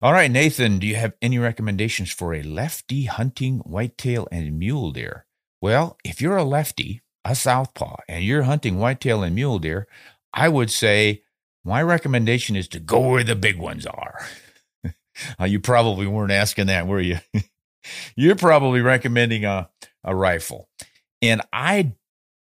All 0.03 0.13
right, 0.13 0.31
Nathan, 0.31 0.79
do 0.79 0.87
you 0.87 0.97
have 0.97 1.15
any 1.23 1.39
recommendations 1.39 2.13
for 2.13 2.35
a 2.35 2.43
lefty 2.43 3.05
hunting 3.05 3.61
whitetail 3.61 4.29
and 4.31 4.59
mule 4.59 4.91
deer? 4.91 5.25
Well, 5.63 5.97
if 6.05 6.21
you're 6.21 6.37
a 6.37 6.45
lefty, 6.45 7.03
a 7.25 7.35
southpaw, 7.35 7.97
and 8.09 8.23
you're 8.23 8.43
hunting 8.43 8.79
whitetail 8.79 9.23
and 9.23 9.35
mule 9.35 9.59
deer, 9.59 9.89
I 10.35 10.49
would 10.51 10.71
say 10.71 11.23
my 11.65 11.83
recommendation 11.83 12.57
is 12.57 12.69
to 12.69 12.79
go 12.79 13.01
where 13.01 13.25
the 13.25 13.35
big 13.35 13.59
ones 13.59 13.87
are. 13.87 14.21
uh, 15.41 15.45
you 15.45 15.61
probably 15.61 16.07
weren't 16.07 16.31
asking 16.31 16.67
that, 16.67 16.87
were 16.87 17.01
you? 17.01 17.19
you're 18.17 18.37
probably 18.37 18.83
recommending 18.83 19.45
a, 19.45 19.71
a 20.05 20.15
rifle. 20.15 20.69
And 21.23 21.41
I 21.53 21.95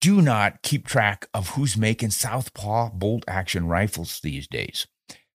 do 0.01 0.23
not 0.23 0.63
keep 0.63 0.87
track 0.87 1.29
of 1.33 1.51
who's 1.51 1.77
making 1.77 2.11
Southpaw 2.11 2.91
bolt 2.91 3.25
action 3.27 3.67
rifles 3.67 4.21
these 4.21 4.47
days. 4.47 4.87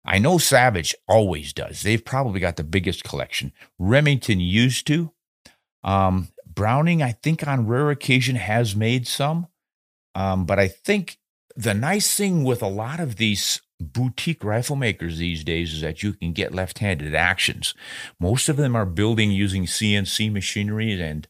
I 0.03 0.18
know 0.18 0.38
Savage 0.38 0.96
always 1.08 1.53
does. 1.53 1.82
They've 1.82 2.03
probably 2.03 2.39
got 2.39 2.56
the 2.56 2.63
biggest 2.63 3.03
collection. 3.03 3.53
Remington 3.77 4.39
used 4.39 4.88
to. 4.88 5.12
Um, 5.84 6.30
Browning, 6.46 7.01
I 7.01 7.12
think 7.12 7.48
on 7.48 7.68
rare 7.68 7.91
occasion 7.91 8.36
has 8.36 8.75
made 8.75 9.08
some. 9.08 9.48
Um, 10.15 10.46
but 10.46 10.60
I 10.60 10.68
think 10.68 11.18
the 11.56 11.74
nice 11.74 12.15
thing 12.15 12.44
with 12.44 12.62
a 12.62 12.68
lot 12.68 13.00
of 13.00 13.18
these 13.18 13.62
boutique 13.80 14.44
rifle 14.44 14.75
makers 14.75 15.18
these 15.18 15.44
days 15.44 15.74
is 15.74 15.82
that 15.82 16.03
you 16.03 16.13
can 16.13 16.34
get 16.34 16.53
left 16.53 16.80
handed 16.80 17.15
actions. 17.15 17.74
Most 18.20 18.50
of 18.50 18.58
them 18.58 18.75
are 18.75 18.86
building 18.86 19.32
using 19.32 19.65
CNC 19.65 20.32
machinery 20.32 21.01
and 21.01 21.27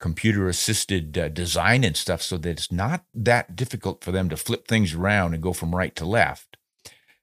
computer 0.00 0.48
assisted 0.48 1.16
uh, 1.16 1.28
design 1.28 1.84
and 1.84 1.96
stuff 1.96 2.22
so 2.22 2.36
that 2.36 2.50
it's 2.50 2.72
not 2.72 3.04
that 3.14 3.56
difficult 3.56 4.04
for 4.04 4.12
them 4.12 4.28
to 4.28 4.36
flip 4.36 4.66
things 4.66 4.94
around 4.94 5.34
and 5.34 5.42
go 5.42 5.52
from 5.52 5.74
right 5.74 5.94
to 5.96 6.04
left. 6.04 6.56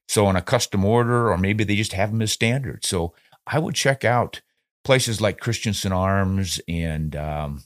So 0.08 0.26
on 0.26 0.36
a 0.36 0.42
custom 0.42 0.84
order, 0.84 1.30
or 1.30 1.38
maybe 1.38 1.64
they 1.64 1.76
just 1.76 1.92
have 1.92 2.10
them 2.10 2.22
as 2.22 2.32
standard. 2.32 2.84
So 2.84 3.14
I 3.46 3.58
would 3.58 3.74
check 3.74 4.04
out 4.04 4.42
places 4.84 5.20
like 5.20 5.40
Christensen 5.40 5.92
Arms 5.92 6.60
and 6.68 7.14
um, 7.16 7.62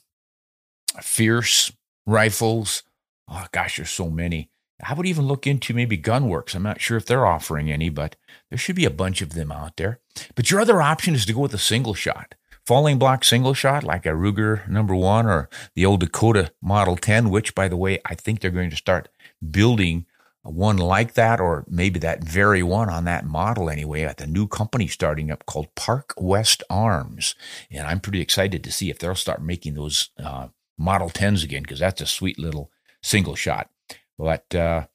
Fierce 1.00 1.72
Rifles. 2.06 2.82
Oh 3.28 3.46
gosh, 3.52 3.76
there's 3.76 3.90
so 3.90 4.10
many. 4.10 4.50
I 4.82 4.92
would 4.92 5.06
even 5.06 5.26
look 5.26 5.46
into 5.46 5.72
maybe 5.72 5.96
GunWerks. 5.96 6.54
I'm 6.54 6.62
not 6.62 6.80
sure 6.80 6.98
if 6.98 7.06
they're 7.06 7.26
offering 7.26 7.72
any, 7.72 7.88
but 7.88 8.16
there 8.50 8.58
should 8.58 8.76
be 8.76 8.84
a 8.84 8.90
bunch 8.90 9.22
of 9.22 9.32
them 9.32 9.50
out 9.50 9.76
there. 9.76 10.00
But 10.34 10.50
your 10.50 10.60
other 10.60 10.82
option 10.82 11.14
is 11.14 11.24
to 11.26 11.32
go 11.32 11.40
with 11.40 11.54
a 11.54 11.58
single 11.58 11.94
shot 11.94 12.34
falling 12.66 12.98
block 12.98 13.24
single 13.24 13.54
shot 13.54 13.84
like 13.84 14.04
a 14.04 14.10
Ruger 14.10 14.66
number 14.68 14.94
one 14.94 15.26
or 15.26 15.48
the 15.74 15.86
old 15.86 16.00
Dakota 16.00 16.52
Model 16.60 16.96
10, 16.96 17.30
which, 17.30 17.54
by 17.54 17.68
the 17.68 17.76
way, 17.76 18.00
I 18.04 18.14
think 18.14 18.40
they're 18.40 18.50
going 18.50 18.70
to 18.70 18.76
start 18.76 19.08
building 19.50 20.06
one 20.42 20.76
like 20.76 21.14
that, 21.14 21.40
or 21.40 21.64
maybe 21.68 21.98
that 22.00 22.22
very 22.22 22.62
one 22.62 22.88
on 22.88 23.04
that 23.04 23.24
model 23.24 23.68
anyway, 23.68 24.02
at 24.02 24.18
the 24.18 24.26
new 24.26 24.46
company 24.46 24.86
starting 24.86 25.30
up 25.30 25.44
called 25.46 25.74
Park 25.74 26.14
West 26.16 26.62
Arms. 26.70 27.34
And 27.70 27.86
I'm 27.86 28.00
pretty 28.00 28.20
excited 28.20 28.62
to 28.64 28.72
see 28.72 28.90
if 28.90 28.98
they'll 28.98 29.14
start 29.14 29.42
making 29.42 29.74
those 29.74 30.10
uh, 30.22 30.48
Model 30.78 31.10
10s 31.10 31.42
again, 31.42 31.62
because 31.62 31.80
that's 31.80 32.00
a 32.00 32.06
sweet 32.06 32.38
little 32.38 32.70
single 33.02 33.34
shot. 33.34 33.70
But 34.18 34.54
uh, 34.54 34.86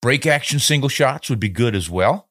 break 0.00 0.26
action 0.26 0.58
single 0.58 0.88
shots 0.88 1.28
would 1.30 1.40
be 1.40 1.48
good 1.48 1.74
as 1.74 1.90
well. 1.90 2.29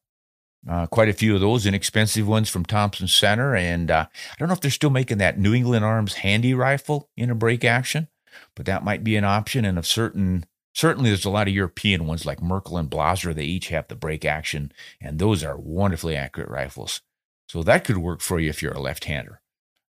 Uh, 0.68 0.86
quite 0.88 1.08
a 1.08 1.14
few 1.14 1.36
of 1.36 1.42
those 1.42 1.66
inexpensive 1.66 2.28
ones 2.28 2.50
from 2.50 2.66
Thompson 2.66 3.08
Center. 3.08 3.56
And 3.56 3.90
uh, 3.90 4.08
I 4.12 4.36
don't 4.38 4.50
know 4.50 4.54
if 4.54 4.60
they're 4.60 4.72
still 4.72 4.90
making 4.90 5.18
that 5.20 5.40
New 5.40 5.54
England 5.54 5.86
Arms 5.86 6.16
handy 6.16 6.54
rifle 6.54 7.10
in 7.16 7.30
a 7.30 7.36
break 7.36 7.64
action, 7.64 8.10
but 8.56 8.66
that 8.66 8.84
might 8.84 9.04
be 9.04 9.16
an 9.16 9.24
option. 9.24 9.64
And 9.64 9.78
of 9.78 9.88
certain, 9.88 10.46
certainly 10.74 11.10
there's 11.10 11.26
a 11.26 11.30
lot 11.30 11.48
of 11.48 11.54
European 11.54 12.08
ones 12.08 12.26
like 12.26 12.42
Merkel 12.42 12.78
and 12.78 12.90
Blaser. 12.90 13.34
They 13.34 13.46
each 13.46 13.70
have 13.70 13.88
the 13.88 13.96
break 13.96 14.26
action, 14.26 14.74
and 15.00 15.18
those 15.18 15.44
are 15.46 15.58
wonderfully 15.58 16.18
accurate 16.18 16.50
rifles. 16.50 17.02
So 17.48 17.64
that 17.64 17.86
could 17.86 17.98
work 17.98 18.20
for 18.20 18.40
you 18.40 18.50
if 18.50 18.62
you're 18.62 18.74
a 18.74 18.82
left-hander. 18.82 19.42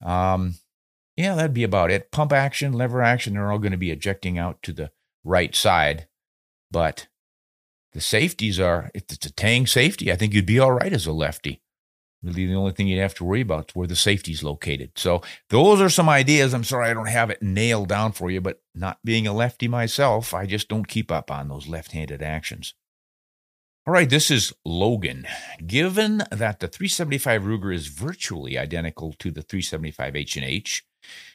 Um, 0.05 0.55
yeah, 1.15 1.33
that'd 1.33 1.53
be 1.53 1.63
about 1.63 1.91
it. 1.91 2.11
Pump 2.11 2.31
action, 2.33 2.73
lever 2.73 3.01
action, 3.01 3.33
they're 3.33 3.51
all 3.51 3.57
going 3.57 3.71
to 3.71 3.77
be 3.77 3.89
ejecting 3.89 4.37
out 4.37 4.61
to 4.63 4.73
the 4.73 4.91
right 5.23 5.55
side. 5.55 6.07
But 6.69 7.07
the 7.97 8.01
safeties 8.01 8.59
are, 8.59 8.91
if 8.93 9.05
it's 9.09 9.25
a 9.25 9.33
Tang 9.33 9.65
safety, 9.65 10.11
I 10.11 10.15
think 10.15 10.31
you'd 10.31 10.45
be 10.45 10.59
all 10.59 10.71
right 10.71 10.93
as 10.93 11.07
a 11.07 11.11
lefty. 11.11 11.63
Really, 12.21 12.45
the 12.45 12.53
only 12.53 12.71
thing 12.71 12.85
you'd 12.85 13.01
have 13.01 13.15
to 13.15 13.23
worry 13.23 13.41
about 13.41 13.71
is 13.71 13.75
where 13.75 13.87
the 13.87 13.95
safety's 13.95 14.43
located. 14.43 14.91
So, 14.95 15.23
those 15.49 15.81
are 15.81 15.89
some 15.89 16.07
ideas. 16.07 16.53
I'm 16.53 16.63
sorry 16.63 16.91
I 16.91 16.93
don't 16.93 17.09
have 17.09 17.31
it 17.31 17.41
nailed 17.41 17.89
down 17.89 18.11
for 18.11 18.29
you, 18.29 18.39
but 18.39 18.61
not 18.75 18.99
being 19.03 19.25
a 19.25 19.33
lefty 19.33 19.67
myself, 19.67 20.31
I 20.31 20.45
just 20.45 20.67
don't 20.67 20.87
keep 20.87 21.11
up 21.11 21.31
on 21.31 21.47
those 21.47 21.67
left 21.67 21.91
handed 21.93 22.21
actions. 22.21 22.75
All 23.87 23.93
right, 23.93 24.11
this 24.11 24.29
is 24.29 24.53
Logan. 24.63 25.25
Given 25.65 26.19
that 26.29 26.59
the 26.59 26.67
375 26.67 27.41
Ruger 27.41 27.73
is 27.73 27.87
virtually 27.87 28.59
identical 28.59 29.11
to 29.13 29.31
the 29.31 29.41
375 29.41 30.15
H&H, 30.15 30.85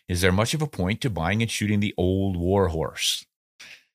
is 0.09 0.21
there 0.21 0.31
much 0.31 0.54
of 0.54 0.62
a 0.62 0.69
point 0.69 1.00
to 1.00 1.11
buying 1.11 1.42
and 1.42 1.50
shooting 1.50 1.81
the 1.81 1.95
old 1.99 2.37
warhorse? 2.37 3.26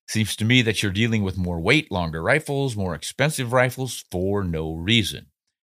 Seems 0.07 0.35
to 0.37 0.45
me 0.45 0.61
that 0.61 0.81
you're 0.81 0.91
dealing 0.91 1.23
with 1.23 1.37
more 1.37 1.59
weight, 1.59 1.91
longer 1.91 2.21
rifles, 2.23 2.75
more 2.77 2.95
expensive 2.95 3.51
rifles 3.51 4.05
for 4.09 4.43
no 4.43 4.73
reason. 4.73 5.27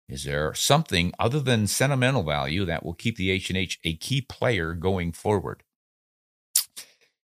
Is 0.08 0.24
there 0.24 0.54
something 0.54 1.12
other 1.18 1.40
than 1.40 1.66
sentimental 1.66 2.22
value 2.22 2.64
that 2.64 2.84
will 2.84 2.94
keep 2.94 3.16
the 3.16 3.30
H&H 3.30 3.78
a 3.84 3.94
key 3.96 4.20
player 4.22 4.74
going 4.74 5.12
forward? 5.12 5.64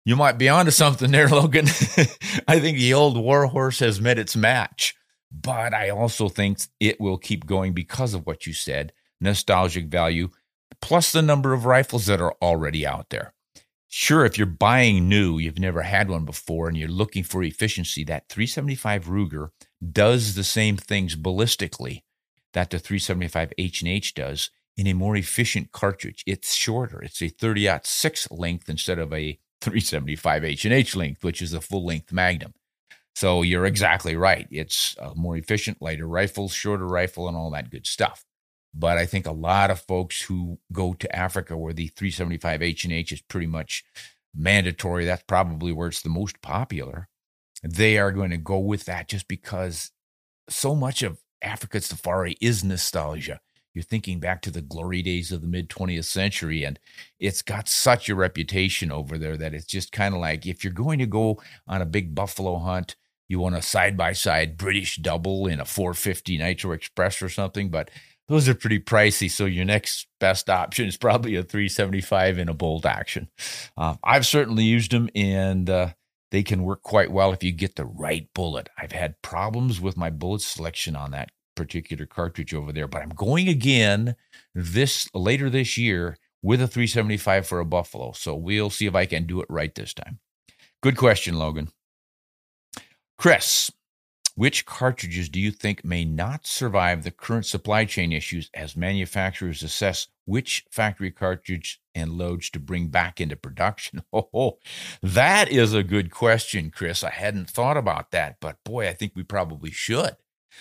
You 0.05 0.15
might 0.15 0.37
be 0.37 0.49
onto 0.49 0.71
something 0.71 1.11
there, 1.11 1.27
Logan. 1.29 1.65
I 2.47 2.59
think 2.59 2.77
the 2.77 2.93
old 2.93 3.17
warhorse 3.17 3.79
has 3.79 4.01
met 4.01 4.19
its 4.19 4.35
match. 4.35 4.95
but 5.31 5.73
I 5.73 5.89
also 5.89 6.29
think 6.29 6.59
it 6.79 6.99
will 6.99 7.17
keep 7.17 7.45
going 7.45 7.73
because 7.73 8.13
of 8.13 8.25
what 8.25 8.45
you 8.47 8.53
said 8.53 8.93
nostalgic 9.21 9.87
value, 9.87 10.29
plus 10.81 11.11
the 11.11 11.21
number 11.21 11.53
of 11.53 11.65
rifles 11.65 12.05
that 12.05 12.21
are 12.21 12.35
already 12.41 12.85
out 12.87 13.09
there. 13.09 13.33
Sure, 13.91 14.23
if 14.23 14.37
you're 14.37 14.45
buying 14.45 15.09
new, 15.09 15.39
you've 15.39 15.57
never 15.57 15.81
had 15.81 16.09
one 16.09 16.23
before, 16.23 16.67
and 16.67 16.77
you're 16.77 16.87
looking 16.87 17.23
for 17.23 17.41
efficiency, 17.41 18.03
that 18.03 18.29
375 18.29 19.05
Ruger 19.05 19.49
does 19.91 20.35
the 20.35 20.43
same 20.43 20.77
things 20.77 21.15
ballistically 21.15 22.03
that 22.53 22.69
the 22.69 22.77
375 22.77 23.51
H&H 23.57 24.13
does 24.13 24.51
in 24.77 24.85
a 24.85 24.93
more 24.93 25.15
efficient 25.15 25.71
cartridge. 25.71 26.23
It's 26.27 26.53
shorter. 26.53 27.01
It's 27.01 27.21
a 27.21 27.29
30 27.29 27.79
6 27.83 28.31
length 28.31 28.69
instead 28.69 28.99
of 28.99 29.11
a 29.11 29.39
375 29.61 30.45
H&H 30.45 30.95
length, 30.95 31.23
which 31.23 31.41
is 31.41 31.53
a 31.53 31.61
full 31.61 31.85
length 31.85 32.13
Magnum. 32.13 32.53
So 33.15 33.41
you're 33.41 33.65
exactly 33.65 34.15
right. 34.15 34.47
It's 34.51 34.95
a 34.99 35.15
more 35.15 35.35
efficient, 35.35 35.81
lighter 35.81 36.07
rifle, 36.07 36.47
shorter 36.47 36.87
rifle, 36.87 37.27
and 37.27 37.35
all 37.35 37.49
that 37.51 37.71
good 37.71 37.87
stuff. 37.87 38.23
But 38.73 38.97
I 38.97 39.05
think 39.05 39.25
a 39.25 39.31
lot 39.31 39.71
of 39.71 39.81
folks 39.81 40.21
who 40.21 40.59
go 40.71 40.93
to 40.93 41.15
Africa 41.15 41.57
where 41.57 41.73
the 41.73 41.87
375 41.87 42.61
H&H 42.61 43.11
is 43.11 43.21
pretty 43.21 43.47
much 43.47 43.83
mandatory, 44.35 45.05
that's 45.05 45.23
probably 45.23 45.71
where 45.71 45.87
it's 45.87 46.01
the 46.01 46.09
most 46.09 46.41
popular. 46.41 47.07
They 47.63 47.97
are 47.97 48.11
going 48.11 48.29
to 48.29 48.37
go 48.37 48.59
with 48.59 48.85
that 48.85 49.07
just 49.07 49.27
because 49.27 49.91
so 50.49 50.75
much 50.75 51.03
of 51.03 51.19
Africa 51.41 51.81
safari 51.81 52.37
is 52.39 52.63
nostalgia. 52.63 53.41
You're 53.73 53.83
thinking 53.83 54.19
back 54.19 54.41
to 54.43 54.51
the 54.51 54.61
glory 54.61 55.01
days 55.01 55.31
of 55.31 55.41
the 55.41 55.47
mid 55.47 55.69
20th 55.69 56.05
century, 56.05 56.63
and 56.63 56.79
it's 57.19 57.41
got 57.41 57.69
such 57.69 58.09
a 58.09 58.15
reputation 58.15 58.91
over 58.91 59.17
there 59.17 59.37
that 59.37 59.53
it's 59.53 59.65
just 59.65 59.91
kind 59.91 60.15
of 60.15 60.21
like 60.21 60.45
if 60.45 60.63
you're 60.63 60.73
going 60.73 60.99
to 60.99 61.05
go 61.05 61.41
on 61.67 61.81
a 61.81 61.85
big 61.85 62.15
buffalo 62.15 62.57
hunt, 62.57 62.95
you 63.27 63.39
want 63.39 63.55
a 63.55 63.61
side 63.61 63.95
by 63.95 64.11
side 64.11 64.57
British 64.57 64.97
double 64.97 65.45
in 65.45 65.59
a 65.59 65.65
450 65.65 66.39
Nitro 66.39 66.71
Express 66.71 67.21
or 67.21 67.29
something, 67.29 67.69
but 67.69 67.91
those 68.29 68.47
are 68.47 68.55
pretty 68.55 68.79
pricey. 68.79 69.29
So 69.29 69.45
your 69.45 69.65
next 69.65 70.07
best 70.19 70.49
option 70.49 70.87
is 70.87 70.95
probably 70.95 71.35
a 71.35 71.43
375 71.43 72.37
in 72.37 72.47
a 72.47 72.53
bolt 72.53 72.85
action. 72.85 73.27
Uh, 73.75 73.95
I've 74.03 74.25
certainly 74.25 74.63
used 74.63 74.91
them, 74.91 75.09
and 75.15 75.69
uh, 75.69 75.89
they 76.31 76.43
can 76.43 76.63
work 76.63 76.83
quite 76.83 77.11
well 77.11 77.33
if 77.33 77.43
you 77.43 77.51
get 77.51 77.75
the 77.75 77.85
right 77.85 78.29
bullet. 78.33 78.69
I've 78.77 78.91
had 78.91 79.21
problems 79.21 79.81
with 79.81 79.97
my 79.97 80.09
bullet 80.09 80.41
selection 80.41 80.95
on 80.95 81.11
that 81.11 81.31
particular 81.55 82.05
cartridge 82.05 82.53
over 82.53 82.71
there, 82.71 82.87
but 82.87 83.01
I'm 83.01 83.09
going 83.09 83.49
again 83.49 84.15
this 84.55 85.09
later 85.13 85.49
this 85.49 85.77
year 85.77 86.17
with 86.41 86.61
a 86.61 86.67
375 86.67 87.47
for 87.47 87.59
a 87.59 87.65
Buffalo. 87.65 88.13
So 88.13 88.35
we'll 88.35 88.69
see 88.69 88.85
if 88.85 88.95
I 88.95 89.05
can 89.05 89.25
do 89.25 89.41
it 89.41 89.47
right 89.49 89.73
this 89.73 89.93
time. 89.93 90.19
Good 90.81 90.95
question, 90.95 91.37
Logan. 91.37 91.69
Chris, 93.17 93.69
which 94.39 94.65
cartridges 94.65 95.27
do 95.27 95.37
you 95.37 95.51
think 95.51 95.83
may 95.83 96.05
not 96.05 96.47
survive 96.47 97.03
the 97.03 97.11
current 97.11 97.45
supply 97.45 97.83
chain 97.83 98.13
issues 98.13 98.49
as 98.53 98.73
manufacturers 98.73 99.61
assess 99.63 100.07
which 100.23 100.63
factory 100.71 101.11
cartridge 101.11 101.81
and 101.93 102.13
loads 102.13 102.49
to 102.49 102.57
bring 102.57 102.87
back 102.87 103.19
into 103.19 103.35
production? 103.35 104.01
Oh, 104.13 104.57
that 105.03 105.51
is 105.51 105.73
a 105.73 105.83
good 105.83 106.09
question, 106.09 106.71
Chris. 106.71 107.03
I 107.03 107.09
hadn't 107.09 107.49
thought 107.49 107.75
about 107.75 108.11
that, 108.11 108.37
but 108.39 108.63
boy, 108.63 108.87
I 108.87 108.93
think 108.93 109.11
we 109.13 109.23
probably 109.23 109.71
should. 109.71 110.15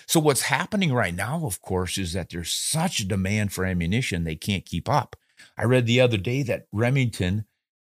So, 0.08 0.18
what's 0.18 0.42
happening 0.42 0.92
right 0.92 1.14
now, 1.14 1.46
of 1.46 1.62
course, 1.62 1.98
is 1.98 2.14
that 2.14 2.30
there's 2.30 2.52
such 2.52 2.98
a 2.98 3.06
demand 3.06 3.52
for 3.52 3.64
ammunition, 3.64 4.24
they 4.24 4.34
can't 4.34 4.66
keep 4.66 4.88
up. 4.88 5.14
I 5.56 5.62
read 5.66 5.86
the 5.86 6.00
other 6.00 6.16
day 6.16 6.42
that 6.42 6.66
Remington, 6.72 7.44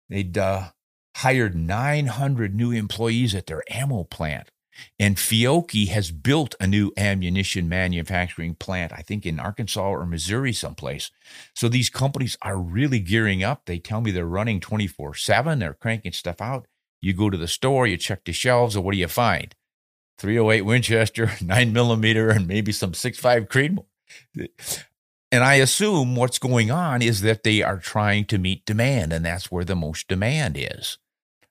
they'd 0.08 0.38
uh, 0.38 0.68
hired 1.16 1.56
900 1.56 2.54
new 2.54 2.70
employees 2.70 3.34
at 3.34 3.46
their 3.46 3.64
ammo 3.68 4.04
plant. 4.04 4.52
And 4.98 5.16
Fiocchi 5.16 5.88
has 5.88 6.10
built 6.10 6.54
a 6.60 6.66
new 6.66 6.92
ammunition 6.96 7.68
manufacturing 7.68 8.54
plant, 8.54 8.92
I 8.92 9.02
think 9.02 9.26
in 9.26 9.40
Arkansas 9.40 9.88
or 9.88 10.06
Missouri, 10.06 10.52
someplace. 10.52 11.10
So 11.54 11.68
these 11.68 11.90
companies 11.90 12.36
are 12.42 12.56
really 12.56 13.00
gearing 13.00 13.42
up. 13.42 13.66
They 13.66 13.78
tell 13.78 14.00
me 14.00 14.10
they're 14.10 14.26
running 14.26 14.60
24 14.60 15.14
7, 15.14 15.58
they're 15.58 15.74
cranking 15.74 16.12
stuff 16.12 16.40
out. 16.40 16.66
You 17.00 17.14
go 17.14 17.30
to 17.30 17.38
the 17.38 17.48
store, 17.48 17.86
you 17.86 17.96
check 17.96 18.24
the 18.24 18.32
shelves, 18.32 18.76
and 18.76 18.84
what 18.84 18.92
do 18.92 18.98
you 18.98 19.08
find? 19.08 19.54
308 20.18 20.62
Winchester, 20.62 21.32
9 21.42 21.72
millimeter, 21.72 22.30
and 22.30 22.46
maybe 22.46 22.72
some 22.72 22.92
6.5 22.92 23.48
Creedmoor. 23.48 24.48
And 25.32 25.44
I 25.44 25.54
assume 25.54 26.16
what's 26.16 26.38
going 26.38 26.70
on 26.70 27.02
is 27.02 27.20
that 27.22 27.44
they 27.44 27.62
are 27.62 27.78
trying 27.78 28.24
to 28.26 28.38
meet 28.38 28.66
demand, 28.66 29.12
and 29.12 29.24
that's 29.24 29.50
where 29.50 29.64
the 29.64 29.76
most 29.76 30.08
demand 30.08 30.56
is. 30.58 30.98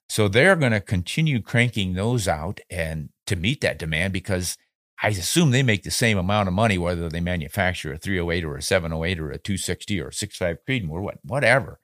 So 0.10 0.28
they're 0.28 0.56
going 0.56 0.72
to 0.72 0.82
continue 0.82 1.42
cranking 1.42 1.94
those 1.94 2.28
out 2.28 2.60
and 2.70 3.10
to 3.28 3.36
meet 3.36 3.62
that 3.62 3.78
demand 3.78 4.12
because 4.12 4.58
I 5.02 5.10
assume 5.10 5.52
they 5.52 5.64
make 5.64 5.84
the 5.84 5.92
same 5.92 6.18
amount 6.18 6.48
of 6.48 6.54
money 6.54 6.78
whether 6.78 7.10
they 7.10 7.22
manufacture 7.22 7.94
a 7.94 7.98
308 7.98 8.44
or 8.44 8.58
a 8.58 8.62
708 8.62 9.20
or 9.20 9.32
a 9.32 9.38
260 9.38 10.02
or 10.02 10.08
a 10.08 10.14
65 10.14 10.58
Creedmoor, 10.68 11.02
what, 11.02 11.20
whatever. 11.24 11.80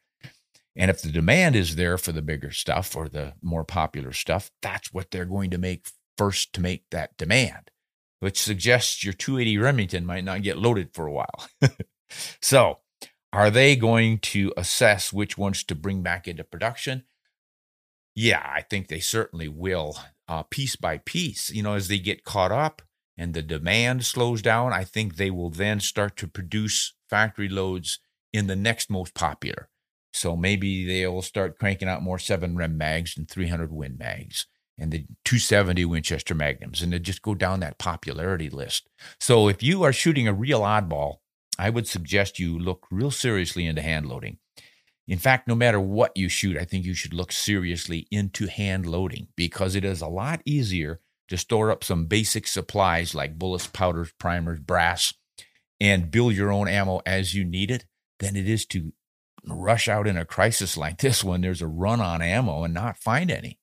And 0.75 0.91
if 0.91 1.01
the 1.01 1.11
demand 1.11 1.55
is 1.55 1.75
there 1.75 1.97
for 1.97 2.11
the 2.11 2.21
bigger 2.21 2.51
stuff 2.51 2.95
or 2.95 3.07
the 3.07 3.33
more 3.41 3.63
popular 3.63 4.11
stuff, 4.11 4.51
that's 4.61 4.91
what 4.91 5.11
they're 5.11 5.25
going 5.25 5.51
to 5.51 5.57
make 5.57 5.87
first 6.17 6.51
to 6.53 6.61
make 6.61 6.83
that 6.91 7.15
demand, 7.17 7.71
which 8.19 8.41
suggests 8.41 9.03
your 9.03 9.13
280 9.13 9.57
Remington 9.59 10.05
might 10.05 10.25
not 10.25 10.41
get 10.41 10.57
loaded 10.57 10.89
for 10.93 11.05
a 11.05 11.11
while. 11.11 11.47
so, 12.41 12.79
are 13.31 13.49
they 13.49 13.75
going 13.75 14.17
to 14.19 14.53
assess 14.57 15.13
which 15.13 15.37
ones 15.37 15.63
to 15.65 15.75
bring 15.75 16.01
back 16.01 16.27
into 16.27 16.43
production? 16.43 17.03
Yeah, 18.15 18.41
I 18.43 18.61
think 18.61 18.87
they 18.87 18.99
certainly 18.99 19.47
will, 19.49 19.97
uh, 20.27 20.43
piece 20.43 20.75
by 20.75 20.99
piece. 20.99 21.49
You 21.51 21.63
know, 21.63 21.73
as 21.73 21.87
they 21.87 21.99
get 21.99 22.23
caught 22.23 22.51
up 22.51 22.81
and 23.17 23.33
the 23.33 23.41
demand 23.41 24.05
slows 24.05 24.41
down, 24.41 24.73
I 24.73 24.83
think 24.85 25.15
they 25.15 25.29
will 25.29 25.49
then 25.49 25.79
start 25.79 26.15
to 26.17 26.27
produce 26.27 26.93
factory 27.09 27.49
loads 27.49 27.99
in 28.31 28.47
the 28.47 28.55
next 28.55 28.89
most 28.89 29.13
popular. 29.13 29.69
So 30.13 30.37
maybe 30.37 30.85
they'll 30.85 31.21
start 31.21 31.59
cranking 31.59 31.89
out 31.89 32.01
more 32.01 32.17
7 32.17 32.55
rem 32.55 32.77
mags 32.77 33.17
and 33.17 33.29
300 33.29 33.71
Win 33.71 33.97
mags 33.97 34.47
and 34.77 34.91
the 34.91 35.05
270 35.23 35.85
Winchester 35.85 36.33
Magnums, 36.33 36.81
and 36.81 36.91
they 36.91 36.99
just 36.99 37.21
go 37.21 37.33
down 37.33 37.59
that 37.61 37.77
popularity 37.77 38.49
list. 38.49 38.89
So 39.19 39.47
if 39.47 39.63
you 39.63 39.83
are 39.83 39.93
shooting 39.93 40.27
a 40.27 40.33
real 40.33 40.61
oddball, 40.61 41.17
I 41.57 41.69
would 41.69 41.87
suggest 41.87 42.39
you 42.39 42.59
look 42.59 42.85
real 42.91 43.11
seriously 43.11 43.65
into 43.65 43.81
hand 43.81 44.07
loading. 44.07 44.37
In 45.07 45.19
fact, 45.19 45.47
no 45.47 45.55
matter 45.55 45.79
what 45.79 46.15
you 46.15 46.29
shoot, 46.29 46.57
I 46.57 46.65
think 46.65 46.85
you 46.85 46.95
should 46.95 47.13
look 47.13 47.31
seriously 47.31 48.07
into 48.09 48.47
hand 48.47 48.85
loading 48.85 49.27
because 49.35 49.75
it 49.75 49.85
is 49.85 50.01
a 50.01 50.07
lot 50.07 50.41
easier 50.45 50.99
to 51.27 51.37
store 51.37 51.71
up 51.71 51.83
some 51.83 52.05
basic 52.05 52.47
supplies 52.47 53.13
like 53.13 53.37
bullets, 53.37 53.67
powders, 53.67 54.11
primers, 54.19 54.59
brass, 54.59 55.13
and 55.79 56.11
build 56.11 56.33
your 56.33 56.51
own 56.51 56.67
ammo 56.67 57.01
as 57.05 57.33
you 57.33 57.43
need 57.43 57.69
it 57.69 57.85
than 58.19 58.35
it 58.35 58.47
is 58.47 58.65
to 58.65 58.93
rush 59.47 59.87
out 59.87 60.07
in 60.07 60.17
a 60.17 60.25
crisis 60.25 60.75
like 60.77 60.99
this 60.99 61.23
when 61.23 61.41
there's 61.41 61.61
a 61.61 61.67
run 61.67 62.01
on 62.01 62.21
ammo 62.21 62.63
and 62.63 62.73
not 62.73 62.97
find 62.97 63.29
any. 63.29 63.59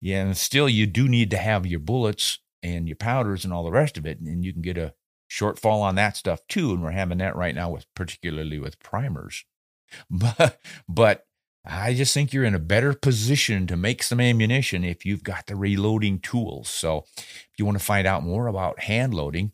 Yeah, 0.00 0.24
and 0.24 0.36
still 0.36 0.68
you 0.68 0.86
do 0.86 1.08
need 1.08 1.30
to 1.30 1.36
have 1.36 1.66
your 1.66 1.80
bullets 1.80 2.40
and 2.62 2.88
your 2.88 2.96
powders 2.96 3.44
and 3.44 3.52
all 3.52 3.62
the 3.62 3.70
rest 3.70 3.96
of 3.96 4.06
it, 4.06 4.20
and 4.20 4.44
you 4.44 4.52
can 4.52 4.62
get 4.62 4.78
a 4.78 4.94
shortfall 5.30 5.80
on 5.82 5.94
that 5.96 6.16
stuff 6.16 6.40
too. 6.48 6.72
And 6.72 6.82
we're 6.82 6.90
having 6.90 7.18
that 7.18 7.36
right 7.36 7.54
now 7.54 7.70
with 7.70 7.86
particularly 7.94 8.58
with 8.58 8.80
primers. 8.80 9.44
But 10.10 10.60
but 10.88 11.26
I 11.64 11.94
just 11.94 12.12
think 12.12 12.32
you're 12.32 12.44
in 12.44 12.54
a 12.54 12.60
better 12.60 12.92
position 12.92 13.66
to 13.68 13.76
make 13.76 14.02
some 14.02 14.20
ammunition 14.20 14.82
if 14.84 15.06
you've 15.06 15.22
got 15.22 15.46
the 15.46 15.54
reloading 15.54 16.18
tools. 16.18 16.68
So 16.68 17.04
if 17.16 17.50
you 17.56 17.64
want 17.64 17.78
to 17.78 17.84
find 17.84 18.06
out 18.06 18.24
more 18.24 18.48
about 18.48 18.80
hand 18.80 19.14
loading, 19.14 19.52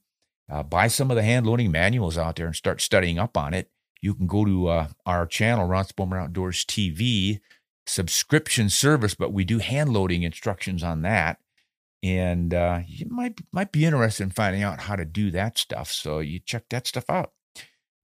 uh, 0.51 0.63
buy 0.63 0.89
some 0.89 1.11
of 1.11 1.17
the 1.17 1.23
hand 1.23 1.47
loading 1.47 1.71
manuals 1.71 2.17
out 2.17 2.37
there 2.37 2.47
and 2.47 2.57
start 2.57 2.81
studying 2.81 3.19
up 3.19 3.37
on 3.37 3.53
it. 3.53 3.71
You 4.01 4.15
can 4.15 4.27
go 4.27 4.45
to 4.45 4.69
uh, 4.69 4.89
our 5.05 5.27
channel, 5.27 5.67
Ron 5.67 5.85
Spomer 5.85 6.23
Outdoors 6.23 6.65
TV 6.65 7.41
subscription 7.87 8.71
service, 8.71 9.15
but 9.15 9.33
we 9.33 9.45
do 9.45 9.59
hand 9.59 9.93
loading 9.93 10.23
instructions 10.23 10.83
on 10.83 11.03
that. 11.03 11.39
And 12.03 12.55
uh, 12.55 12.81
you 12.87 13.07
might 13.11 13.41
might 13.53 13.73
be 13.73 13.85
interested 13.85 14.23
in 14.23 14.31
finding 14.31 14.63
out 14.63 14.83
how 14.83 14.95
to 14.97 15.05
do 15.05 15.31
that 15.33 15.59
stuff. 15.59 15.91
So 15.91 16.21
you 16.21 16.39
check 16.39 16.69
that 16.71 16.87
stuff 16.87 17.05
out 17.11 17.33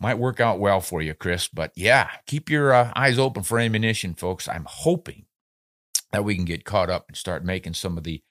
might 0.01 0.19
work 0.19 0.41
out 0.41 0.61
well 0.61 0.81
for 0.81 1.01
you, 1.01 1.15
Chris. 1.15 1.49
But 1.49 1.73
yeah, 1.75 2.11
keep 2.27 2.51
your 2.51 2.73
uh, 2.73 2.93
eyes 2.97 3.19
open 3.19 3.43
for 3.43 3.59
ammunition, 3.59 4.15
folks. 4.15 4.49
I'm 4.49 4.67
hoping 4.69 5.27
that 6.13 6.25
we 6.25 6.37
can 6.37 6.45
get 6.45 6.65
caught 6.65 6.91
up 6.91 7.07
and 7.09 7.17
start 7.17 7.45
making 7.45 7.75
some 7.75 7.99
of 7.99 8.05
the 8.05 8.23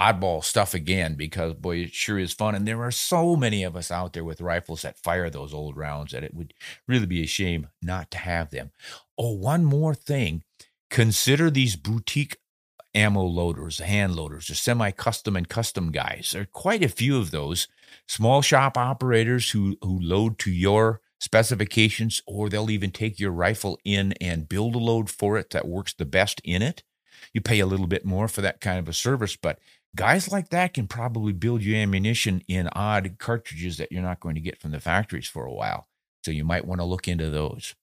oddball 0.00 0.44
stuff 0.44 0.74
again 0.74 1.14
because 1.14 1.54
boy, 1.54 1.76
it 1.78 1.92
sure 1.92 2.18
is 2.18 2.32
fun. 2.32 2.54
And 2.54 2.66
there 2.66 2.82
are 2.82 2.90
so 2.90 3.36
many 3.36 3.64
of 3.64 3.76
us 3.76 3.90
out 3.90 4.12
there 4.12 4.24
with 4.24 4.40
rifles 4.40 4.82
that 4.82 4.98
fire 4.98 5.28
those 5.28 5.52
old 5.52 5.76
rounds 5.76 6.12
that 6.12 6.24
it 6.24 6.34
would 6.34 6.54
really 6.86 7.06
be 7.06 7.22
a 7.22 7.26
shame 7.26 7.68
not 7.82 8.10
to 8.12 8.18
have 8.18 8.50
them. 8.50 8.70
Oh, 9.16 9.34
one 9.34 9.64
more 9.64 9.94
thing. 9.94 10.44
Consider 10.90 11.50
these 11.50 11.76
boutique 11.76 12.38
ammo 12.94 13.22
loaders, 13.22 13.80
hand 13.80 14.16
loaders, 14.16 14.46
the 14.46 14.54
semi 14.54 14.90
custom 14.92 15.36
and 15.36 15.48
custom 15.48 15.90
guys. 15.90 16.30
There 16.32 16.42
are 16.42 16.46
quite 16.46 16.82
a 16.82 16.88
few 16.88 17.18
of 17.18 17.30
those 17.30 17.68
small 18.06 18.40
shop 18.40 18.78
operators 18.78 19.50
who, 19.50 19.76
who 19.82 19.98
load 20.00 20.38
to 20.40 20.50
your 20.50 21.00
specifications, 21.18 22.22
or 22.26 22.48
they'll 22.48 22.70
even 22.70 22.90
take 22.90 23.18
your 23.18 23.32
rifle 23.32 23.78
in 23.84 24.12
and 24.20 24.48
build 24.48 24.74
a 24.74 24.78
load 24.78 25.10
for 25.10 25.36
it 25.38 25.50
that 25.50 25.66
works 25.66 25.92
the 25.92 26.04
best 26.04 26.40
in 26.44 26.62
it. 26.62 26.82
You 27.32 27.40
pay 27.40 27.60
a 27.60 27.66
little 27.66 27.86
bit 27.86 28.04
more 28.04 28.28
for 28.28 28.40
that 28.42 28.60
kind 28.60 28.78
of 28.78 28.88
a 28.88 28.92
service, 28.92 29.36
but 29.36 29.58
guys 29.96 30.30
like 30.30 30.50
that 30.50 30.74
can 30.74 30.86
probably 30.86 31.32
build 31.32 31.62
you 31.62 31.76
ammunition 31.76 32.42
in 32.48 32.68
odd 32.72 33.16
cartridges 33.18 33.76
that 33.78 33.90
you're 33.90 34.02
not 34.02 34.20
going 34.20 34.34
to 34.36 34.40
get 34.40 34.60
from 34.60 34.70
the 34.70 34.80
factories 34.80 35.28
for 35.28 35.44
a 35.44 35.52
while. 35.52 35.88
So 36.24 36.30
you 36.30 36.44
might 36.44 36.66
want 36.66 36.80
to 36.80 36.84
look 36.84 37.08
into 37.08 37.30
those. 37.30 37.74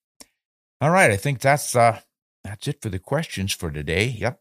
All 0.81 0.91
right, 0.91 1.11
I 1.11 1.17
think 1.17 1.39
that's 1.39 1.75
uh 1.75 1.99
that's 2.43 2.67
it 2.67 2.81
for 2.81 2.89
the 2.89 2.99
questions 2.99 3.53
for 3.53 3.71
today. 3.71 4.05
Yep. 4.05 4.39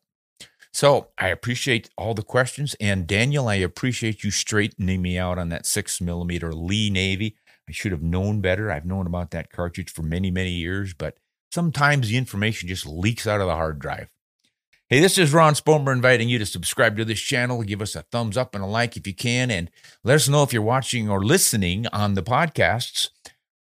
So 0.73 1.09
I 1.17 1.29
appreciate 1.29 1.89
all 1.97 2.15
the 2.15 2.23
questions. 2.23 2.75
And 2.81 3.07
Daniel, 3.07 3.49
I 3.49 3.55
appreciate 3.55 4.25
you 4.25 4.33
straightening 4.33 5.01
me 5.01 5.17
out 5.17 5.39
on 5.39 5.49
that 5.51 5.67
six 5.67 6.01
millimeter 6.01 6.53
Lee 6.53 6.91
Navy. 6.91 7.37
I 7.69 7.73
should 7.73 7.93
have 7.93 8.03
known 8.03 8.41
better. 8.41 8.71
I've 8.71 8.85
known 8.85 9.07
about 9.07 9.31
that 9.31 9.51
cartridge 9.51 9.91
for 9.91 10.03
many, 10.03 10.31
many 10.31 10.53
years, 10.53 10.95
but 10.95 11.19
sometimes 11.51 12.09
the 12.09 12.17
information 12.17 12.69
just 12.69 12.87
leaks 12.87 13.27
out 13.27 13.41
of 13.41 13.47
the 13.47 13.55
hard 13.55 13.79
drive. 13.79 14.09
Hey, 14.91 15.01
this 15.01 15.17
is 15.17 15.33
Ron 15.33 15.55
Spomer 15.55 15.93
inviting 15.93 16.29
you 16.29 16.39
to 16.39 16.45
subscribe 16.45 16.97
to 16.99 17.07
this 17.07 17.21
channel. 17.21 17.63
Give 17.63 17.81
us 17.81 17.97
a 17.97 18.03
thumbs 18.03 18.37
up 18.37 18.55
and 18.55 18.63
a 18.63 18.67
like 18.67 18.99
if 18.99 19.07
you 19.07 19.15
can, 19.15 19.51
and 19.51 19.71
let 20.05 20.17
us 20.17 20.29
know 20.29 20.43
if 20.43 20.53
you're 20.53 20.61
watching 20.61 21.09
or 21.09 21.25
listening 21.25 21.87
on 21.87 22.15
the 22.15 22.23
podcasts. 22.23 23.09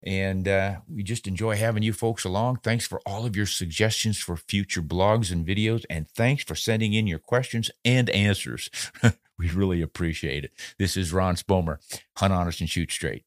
And 0.02 0.46
uh, 0.46 0.76
we 0.86 1.02
just 1.02 1.26
enjoy 1.26 1.56
having 1.56 1.82
you 1.82 1.94
folks 1.94 2.24
along. 2.24 2.58
Thanks 2.58 2.86
for 2.86 3.00
all 3.06 3.24
of 3.24 3.34
your 3.34 3.46
suggestions 3.46 4.18
for 4.18 4.36
future 4.36 4.82
blogs 4.82 5.32
and 5.32 5.46
videos. 5.46 5.86
And 5.88 6.06
thanks 6.06 6.44
for 6.44 6.54
sending 6.54 6.92
in 6.92 7.06
your 7.06 7.18
questions 7.18 7.70
and 7.86 8.10
answers. 8.10 8.68
we 9.38 9.48
really 9.48 9.80
appreciate 9.80 10.44
it. 10.44 10.52
This 10.78 10.94
is 10.94 11.10
Ron 11.10 11.36
Spomer. 11.36 11.78
Hunt 12.18 12.34
honest 12.34 12.60
and 12.60 12.68
shoot 12.68 12.92
straight. 12.92 13.24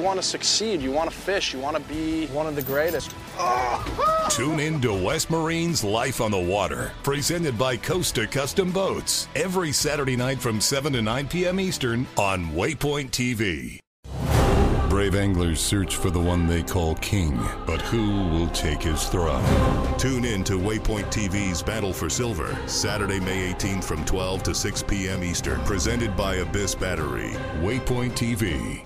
Want 0.00 0.18
to 0.18 0.22
succeed, 0.22 0.80
you 0.80 0.90
want 0.90 1.10
to 1.10 1.16
fish, 1.16 1.52
you 1.52 1.60
want 1.60 1.76
to 1.76 1.82
be 1.82 2.26
one 2.28 2.46
of 2.46 2.56
the 2.56 2.62
greatest. 2.62 3.14
Oh! 3.38 4.28
Tune 4.30 4.60
in 4.60 4.80
to 4.80 4.92
West 4.92 5.30
Marine's 5.30 5.82
Life 5.82 6.20
on 6.20 6.30
the 6.30 6.38
Water, 6.38 6.92
presented 7.02 7.58
by 7.58 7.76
Costa 7.76 8.26
Custom 8.26 8.70
Boats, 8.70 9.28
every 9.34 9.72
Saturday 9.72 10.16
night 10.16 10.38
from 10.38 10.60
7 10.60 10.92
to 10.92 11.02
9 11.02 11.28
p.m. 11.28 11.60
Eastern 11.60 12.06
on 12.16 12.46
Waypoint 12.50 13.10
TV. 13.10 13.80
Brave 14.90 15.14
anglers 15.14 15.60
search 15.60 15.94
for 15.94 16.10
the 16.10 16.20
one 16.20 16.48
they 16.48 16.64
call 16.64 16.96
king, 16.96 17.38
but 17.64 17.80
who 17.80 18.26
will 18.26 18.48
take 18.48 18.82
his 18.82 19.04
throne? 19.04 19.98
Tune 19.98 20.24
in 20.24 20.42
to 20.42 20.58
Waypoint 20.58 21.06
TV's 21.12 21.62
Battle 21.62 21.92
for 21.92 22.10
Silver, 22.10 22.58
Saturday, 22.66 23.20
May 23.20 23.52
18th 23.52 23.84
from 23.84 24.04
12 24.04 24.42
to 24.42 24.54
6 24.54 24.82
p.m. 24.82 25.22
Eastern, 25.22 25.60
presented 25.60 26.16
by 26.16 26.36
Abyss 26.36 26.74
Battery. 26.74 27.30
Waypoint 27.60 28.12
TV, 28.12 28.84